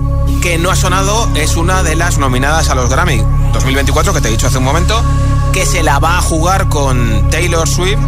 que 0.48 0.58
no 0.58 0.72
ha 0.72 0.78
sonado 0.78 1.28
es 1.36 1.58
una 1.58 1.84
de 1.84 1.98
las 1.98 2.20
nominadas 2.20 2.70
a 2.70 2.76
los 2.76 2.90
Grammy 2.90 3.22
2024 3.52 4.14
que 4.14 4.22
te 4.22 4.30
he 4.30 4.32
dicho 4.32 4.48
hace 4.48 4.60
un 4.60 4.64
momento, 4.64 5.04
que 5.52 5.66
se 5.66 5.84
la 5.84 6.00
va 6.00 6.20
a 6.20 6.22
jugar 6.22 6.70
con 6.70 7.30
Taylor 7.30 7.68
Swift 7.68 8.00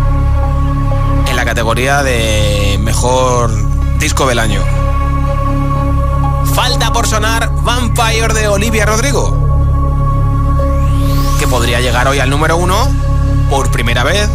en 1.28 1.36
la 1.36 1.44
categoría 1.44 2.02
de 2.02 2.80
mejor 2.80 3.52
disco 4.00 4.26
del 4.26 4.40
año. 4.40 4.64
Falta 6.54 6.94
por 6.94 7.08
sonar 7.08 7.52
Vampire 7.62 8.34
de 8.34 8.48
Olivia 8.48 8.86
Rodrigo, 8.86 9.36
que 11.40 11.48
podría 11.48 11.82
llegar 11.82 12.08
hoy 12.08 12.20
al 12.20 12.30
número 12.30 12.56
uno 12.56 12.88
por 13.50 13.70
primera 13.70 14.06
vez, 14.06 14.30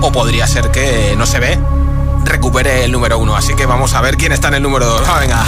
o 0.00 0.12
podría 0.12 0.46
ser 0.46 0.70
que 0.70 1.16
no 1.18 1.26
se 1.26 1.40
ve 1.40 1.58
recupere 2.24 2.84
el 2.84 2.92
número 2.92 3.18
uno. 3.18 3.36
Así 3.36 3.54
que 3.54 3.66
vamos 3.66 3.94
a 3.94 4.00
ver 4.00 4.16
quién 4.16 4.32
está 4.32 4.48
en 4.48 4.54
el 4.54 4.62
número 4.62 4.86
dos. 4.86 5.02
Ah, 5.06 5.18
venga. 5.20 5.44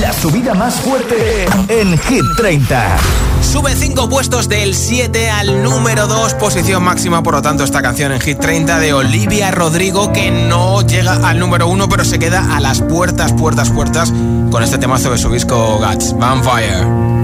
La 0.00 0.12
subida 0.12 0.54
más 0.54 0.76
fuerte 0.76 1.46
en 1.68 1.98
Hit 1.98 2.24
30. 2.36 2.96
Sube 3.42 3.76
cinco 3.76 4.08
puestos 4.08 4.48
del 4.48 4.74
7 4.74 5.30
al 5.30 5.62
número 5.62 6.06
2, 6.06 6.34
posición 6.34 6.82
máxima, 6.82 7.22
por 7.22 7.34
lo 7.34 7.42
tanto, 7.42 7.62
esta 7.62 7.82
canción 7.82 8.10
en 8.10 8.20
Hit 8.20 8.38
30 8.38 8.78
de 8.78 8.94
Olivia 8.94 9.50
Rodrigo, 9.50 10.12
que 10.12 10.30
no 10.30 10.80
llega 10.80 11.28
al 11.28 11.38
número 11.38 11.68
1, 11.68 11.88
pero 11.88 12.04
se 12.04 12.18
queda 12.18 12.56
a 12.56 12.60
las 12.60 12.80
puertas, 12.80 13.32
puertas, 13.34 13.70
puertas 13.70 14.12
con 14.50 14.62
este 14.62 14.78
temazo 14.78 15.10
de 15.10 15.18
su 15.18 15.30
disco 15.30 15.78
Guts, 15.78 16.18
Vampire. 16.18 17.23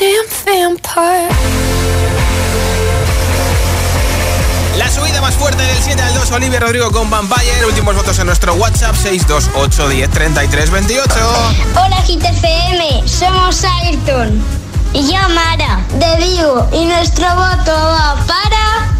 A 0.00 0.04
goddamn 0.04 0.76
vampire. 0.76 1.28
La 4.76 4.88
subida 4.88 5.20
más 5.20 5.34
fuerte 5.34 5.62
del 5.62 5.82
7 5.82 6.00
al 6.00 6.14
2, 6.14 6.30
Olivia 6.32 6.60
Rodrigo 6.60 6.90
con 6.92 7.10
Vampire. 7.10 7.66
Últimos 7.66 7.96
votos 7.96 8.18
en 8.18 8.26
nuestro 8.26 8.54
WhatsApp, 8.54 8.94
628 8.94 9.88
10 9.88 10.10
33 10.10 10.70
28. 10.70 11.12
Hola 11.74 12.00
GTFM, 12.06 13.08
somos 13.08 13.64
Ayrton 13.64 14.40
y 14.92 15.02
yo 15.12 15.28
Mara 15.30 15.80
de 15.94 16.24
Vigo 16.24 16.68
y 16.72 16.84
nuestro 16.84 17.26
voto 17.34 17.72
va 17.72 18.16
para 18.26 18.98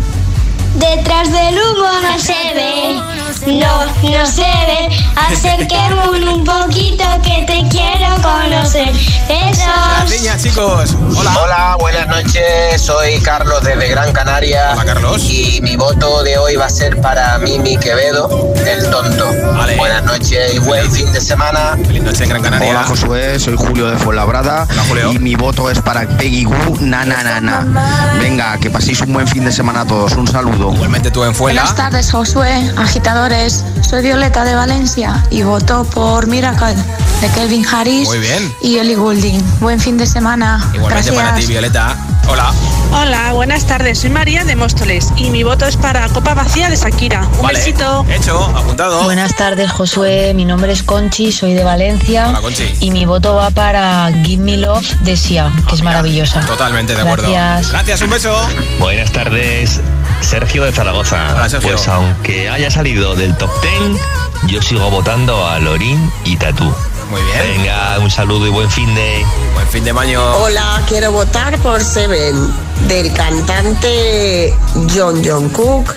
Detrás 0.78 1.32
del 1.32 1.54
humo 1.54 1.88
no 2.02 2.18
se 2.20 2.32
ve, 2.32 3.17
no, 3.52 3.86
no 3.86 4.26
se 4.26 4.42
ve 4.42 4.88
Acerquemos 5.16 6.18
un 6.20 6.44
poquito 6.44 7.04
que 7.22 7.44
te 7.46 7.68
quiero 7.68 8.14
conocer 8.22 8.92
Besos 9.28 10.10
Niña, 10.10 10.36
chicos. 10.38 10.96
Hola. 11.16 11.34
Hola, 11.42 11.76
buenas 11.78 12.06
noches. 12.08 12.80
Soy 12.80 13.20
Carlos 13.20 13.62
desde 13.62 13.88
Gran 13.88 14.12
Canaria. 14.12 14.70
Hola, 14.72 14.84
Carlos. 14.84 15.22
Y 15.24 15.60
mi 15.60 15.76
voto 15.76 16.22
de 16.22 16.38
hoy 16.38 16.56
va 16.56 16.66
a 16.66 16.70
ser 16.70 17.00
para 17.00 17.38
Mimi 17.38 17.76
Quevedo, 17.76 18.28
el 18.66 18.90
tonto. 18.90 19.26
Vale. 19.54 19.76
Buenas 19.76 20.04
noches 20.04 20.54
y 20.54 20.58
buen 20.60 20.90
fin 20.90 21.12
de 21.12 21.20
semana. 21.20 21.76
Feliz 21.86 22.02
noche 22.02 22.24
en 22.24 22.30
Gran 22.30 22.42
Canaria. 22.42 22.70
Hola 22.70 22.84
Josué, 22.84 23.38
soy 23.38 23.56
Julio 23.56 23.88
de 23.88 23.98
Fuenlabrada 23.98 24.66
y 25.12 25.18
mi 25.18 25.34
voto 25.34 25.70
es 25.70 25.80
para 25.80 26.06
Peggy 26.06 26.44
Goo, 26.44 26.78
na 26.80 27.04
na 27.04 27.22
na 27.22 27.40
na. 27.40 28.14
Venga, 28.18 28.58
que 28.58 28.70
paséis 28.70 29.00
un 29.02 29.12
buen 29.12 29.28
fin 29.28 29.44
de 29.44 29.52
semana 29.52 29.82
a 29.82 29.86
todos, 29.86 30.12
un 30.12 30.26
saludo. 30.26 30.72
Igualmente 30.72 31.10
tú 31.10 31.24
en 31.24 31.34
Fuela. 31.34 31.62
Buenas 31.62 31.76
tardes, 31.76 32.10
Josué, 32.10 32.72
agitadores. 32.76 33.37
Soy 33.38 34.02
Violeta 34.02 34.44
de 34.44 34.56
Valencia 34.56 35.22
y 35.30 35.42
voto 35.42 35.84
por 35.84 36.26
Miracle 36.26 36.74
de 37.20 37.28
Kelvin 37.30 37.64
Harris 37.66 38.08
Muy 38.08 38.18
bien. 38.18 38.52
y 38.62 38.78
Ellie 38.78 38.96
Goulding. 38.96 39.40
Buen 39.60 39.78
fin 39.78 39.96
de 39.96 40.06
semana. 40.06 40.58
Igualmente 40.74 41.10
Gracias. 41.10 41.14
para 41.14 41.36
ti, 41.36 41.46
Violeta. 41.46 41.96
Hola. 42.28 42.52
Hola, 42.92 43.32
buenas 43.32 43.66
tardes. 43.66 43.98
Soy 44.00 44.10
María 44.10 44.44
de 44.44 44.56
Móstoles 44.56 45.08
y 45.16 45.30
mi 45.30 45.42
voto 45.42 45.66
es 45.66 45.76
para 45.76 46.08
Copa 46.08 46.34
Vacía 46.34 46.68
de 46.68 46.76
Shakira. 46.76 47.22
Un 47.36 47.42
Vale. 47.42 47.58
besito. 47.58 48.04
Hecho, 48.10 48.42
apuntado. 48.56 49.02
Buenas 49.04 49.34
tardes, 49.36 49.70
Josué. 49.70 50.32
Mi 50.34 50.44
nombre 50.44 50.72
es 50.72 50.82
Conchi, 50.82 51.32
soy 51.32 51.54
de 51.54 51.64
Valencia. 51.64 52.28
Hola, 52.28 52.40
Conchi. 52.40 52.64
Y 52.80 52.90
mi 52.90 53.04
voto 53.04 53.34
va 53.34 53.50
para 53.50 54.10
Give 54.24 54.42
Me 54.42 54.56
Love 54.56 54.86
de 55.00 55.16
Sia, 55.16 55.50
que 55.68 55.74
es 55.74 55.82
maravillosa. 55.82 56.40
Totalmente 56.46 56.94
de 56.94 57.00
acuerdo. 57.02 57.30
Gracias. 57.30 57.72
Gracias, 57.72 58.02
un 58.02 58.10
beso. 58.10 58.48
Buenas 58.78 59.10
tardes, 59.12 59.80
Sergio 60.20 60.64
de 60.64 60.72
Zaragoza. 60.72 61.34
Hola, 61.34 61.48
Sergio. 61.48 61.72
Pues 61.72 61.88
aunque 61.88 62.48
haya 62.48 62.70
salido 62.70 63.14
del 63.14 63.36
top 63.36 63.50
10, 63.90 64.00
yo 64.48 64.62
sigo 64.62 64.90
votando 64.90 65.46
a 65.46 65.58
Lorín 65.58 66.10
y 66.24 66.36
Tatú. 66.36 66.72
Muy 67.10 67.22
bien. 67.22 67.38
Venga, 67.56 67.98
un 68.00 68.10
saludo 68.10 68.46
y 68.46 68.50
buen 68.50 68.70
fin 68.70 68.94
de. 68.94 69.24
Buen 69.54 69.68
fin 69.68 69.84
de 69.84 69.92
maño. 69.92 70.20
Hola, 70.36 70.82
quiero 70.88 71.12
votar 71.12 71.56
por 71.58 71.82
Seven, 71.82 72.52
del 72.86 73.12
cantante 73.12 74.54
John 74.94 75.22
John 75.24 75.48
Cook, 75.50 75.94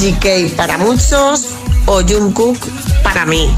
GK 0.00 0.54
para 0.56 0.78
muchos 0.78 1.46
o 1.86 2.02
Jungkook 2.02 2.58
para 3.02 3.26
mí, 3.26 3.54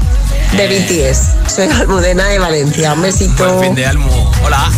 de 0.53 0.67
BTS. 0.67 1.53
Soy 1.53 1.67
Almudena 1.67 2.27
de 2.27 2.39
Valencia. 2.39 2.93
Un 2.93 3.03
besito. 3.03 3.45
Buen 3.45 3.67
fin 3.67 3.75
de 3.75 3.85
Almu. 3.85 4.31
Hola. 4.43 4.71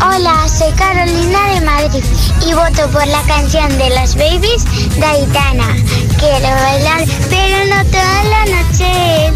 Hola, 0.00 0.48
soy 0.48 0.70
Carolina 0.72 1.54
de 1.54 1.60
Madrid 1.62 2.04
y 2.46 2.52
voto 2.52 2.88
por 2.92 3.06
la 3.06 3.20
canción 3.22 3.68
de 3.78 3.90
las 3.90 4.14
babies 4.14 4.64
de 4.96 5.04
Aitana. 5.04 5.74
Quiero 6.18 6.54
bailar, 6.54 7.04
pero 7.28 7.64
no 7.74 7.84
toda 7.90 8.24
la 8.24 8.44
noche. 8.44 9.32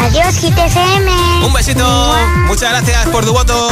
Adiós, 0.00 0.34
GTFM. 0.40 1.17
Un 1.44 1.52
besito. 1.52 2.16
Muchas 2.46 2.70
gracias 2.70 3.08
por 3.08 3.24
tu 3.24 3.32
voto. 3.32 3.68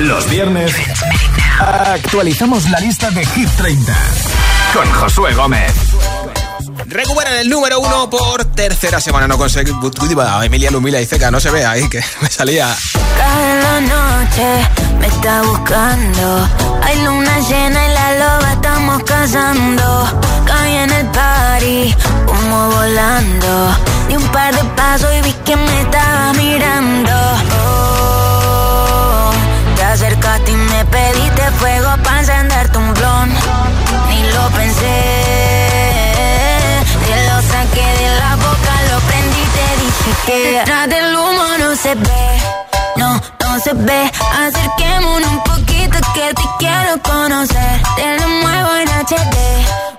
Los 0.00 0.28
viernes 0.30 0.72
actualizamos 1.60 2.68
la 2.70 2.80
lista 2.80 3.10
de 3.10 3.24
Hit 3.26 3.48
30 3.56 3.96
con 4.74 4.90
Josué 4.92 5.34
Gómez. 5.34 5.72
Recuperan 6.86 7.34
el 7.34 7.48
número 7.48 7.80
uno 7.80 8.08
por 8.10 8.44
tercera 8.46 9.00
semana 9.00 9.28
no 9.28 9.38
consecutiva. 9.38 10.44
Emilia 10.44 10.70
Lumila 10.70 11.00
y 11.00 11.06
Ceca, 11.06 11.30
no 11.30 11.38
se 11.38 11.50
ve 11.50 11.64
ahí 11.64 11.88
que 11.88 12.02
me 12.20 12.28
salía. 12.28 12.74
Cada 13.16 13.80
noche 13.80 14.68
me 14.98 15.06
está 15.06 15.42
buscando. 15.42 16.48
Hay 16.82 17.02
luna 17.04 17.38
llena 17.40 17.86
y 17.86 17.94
la 17.94 18.12
loba 18.18 18.52
estamos 18.52 19.02
cazando. 19.04 20.20
Caí 20.46 20.74
en 20.74 20.90
el 20.90 21.06
party, 21.06 21.94
como 22.50 22.70
volando. 22.70 23.76
Di 24.08 24.16
un 24.16 24.28
par 24.28 24.54
de 24.54 24.64
pasos 24.76 25.08
y 25.14 25.22
vi 25.22 25.32
que 25.44 25.56
me 25.56 25.80
estaba 25.82 26.32
mirando. 26.32 27.12
Oh, 27.62 29.30
te 29.76 29.84
acercaste 29.84 30.50
y 30.50 30.56
me 30.56 30.84
pediste 30.86 31.42
fuego 31.58 31.90
para 32.02 32.20
encenderte 32.20 32.78
un 32.78 32.94
blon. 32.94 33.28
Ni 34.08 34.22
lo 34.32 34.48
pensé 34.50 35.30
saqué 37.40 37.88
de 38.00 38.08
la 38.20 38.36
boca, 38.36 38.72
lo 38.90 39.00
prendí 39.08 39.42
te 39.56 39.66
dije 39.82 40.10
que 40.26 40.52
detrás 40.52 40.88
del 40.88 41.16
humo 41.16 41.46
no 41.58 41.74
se 41.74 41.94
ve, 41.94 42.26
no, 42.96 43.14
no 43.14 43.60
se 43.60 43.72
ve. 43.72 44.10
Acerquémonos 44.44 45.30
un 45.30 45.42
poquito 45.42 45.98
que 46.14 46.34
te 46.34 46.46
quiero 46.58 47.00
conocer. 47.02 47.82
Te 47.96 48.18
lo 48.20 48.28
muevo 48.28 48.70
en 48.82 48.88
HD, 48.88 49.36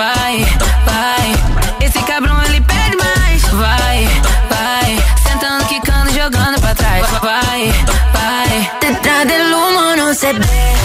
Vai, 0.00 0.46
vai, 0.86 1.86
esse 1.86 2.02
cabrão 2.04 2.42
ele 2.44 2.58
pede 2.62 2.96
mais. 2.96 3.42
Vai, 3.52 4.08
vai, 4.48 4.98
sentando, 5.28 5.66
quicando, 5.66 6.10
jogando 6.14 6.58
pra 6.58 6.74
trás. 6.74 7.06
Vai, 7.20 7.70
Detrás 8.80 9.28
del 9.28 9.52
humo 9.52 9.96
no 9.98 10.14
se 10.14 10.32
ve, 10.32 10.79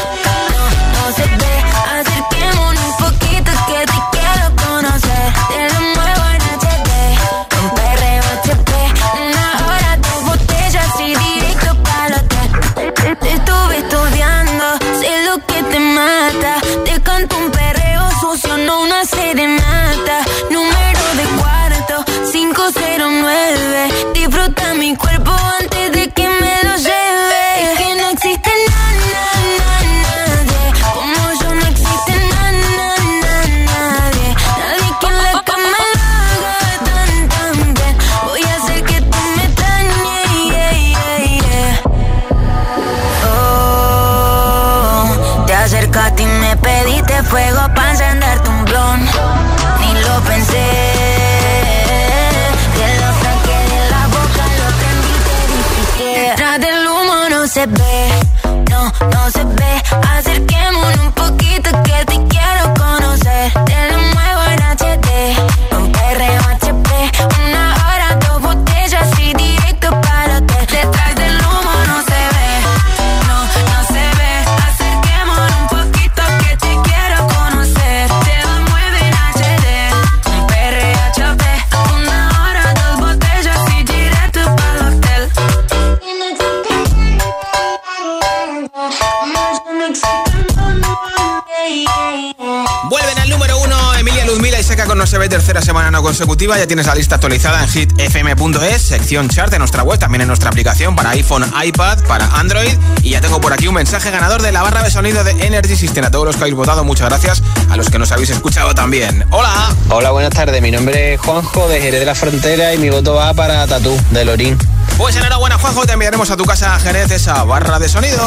consecutiva. 96.05 96.55
Ya 96.55 96.67
tienes 96.67 96.85
la 96.85 96.93
lista 96.93 97.15
actualizada 97.15 97.63
en 97.63 97.67
hitfm.es, 97.67 98.79
sección 98.79 99.27
chart 99.27 99.51
de 99.51 99.57
nuestra 99.57 99.81
web, 99.81 99.97
también 99.97 100.21
en 100.21 100.27
nuestra 100.27 100.49
aplicación 100.49 100.95
para 100.95 101.09
iPhone, 101.09 101.43
iPad, 101.63 101.97
para 102.03 102.27
Android. 102.37 102.77
Y 103.01 103.09
ya 103.09 103.21
tengo 103.21 103.41
por 103.41 103.51
aquí 103.53 103.67
un 103.67 103.73
mensaje 103.73 104.11
ganador 104.11 104.43
de 104.43 104.51
la 104.51 104.61
barra 104.61 104.83
de 104.83 104.91
sonido 104.91 105.23
de 105.23 105.31
Energy 105.31 105.75
System. 105.75 106.05
A 106.05 106.11
todos 106.11 106.27
los 106.27 106.35
que 106.35 106.43
habéis 106.43 106.55
votado, 106.55 106.83
muchas 106.83 107.09
gracias. 107.09 107.41
A 107.71 107.75
los 107.75 107.89
que 107.89 107.97
nos 107.97 108.11
habéis 108.11 108.29
escuchado 108.29 108.75
también. 108.75 109.25
Hola. 109.31 109.75
Hola, 109.89 110.11
buenas 110.11 110.29
tardes. 110.29 110.61
Mi 110.61 110.69
nombre 110.69 111.15
es 111.15 111.21
Juanjo 111.21 111.67
de 111.67 111.81
Jerez 111.81 112.01
de 112.01 112.05
la 112.05 112.13
Frontera 112.13 112.75
y 112.75 112.77
mi 112.77 112.91
voto 112.91 113.15
va 113.15 113.33
para 113.33 113.65
Tatú 113.65 113.99
de 114.11 114.25
Lorín. 114.25 114.59
Pues 114.97 115.15
enhorabuena, 115.15 115.57
Juanjo. 115.57 115.87
Te 115.87 115.93
enviaremos 115.93 116.29
a 116.29 116.37
tu 116.37 116.45
casa 116.45 116.75
a 116.75 116.79
Jerez 116.79 117.09
esa 117.09 117.43
barra 117.45 117.79
de 117.79 117.89
sonido. 117.89 118.23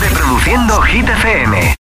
Reproduciendo 0.00 0.80
Hit 0.80 1.06
FM. 1.06 1.74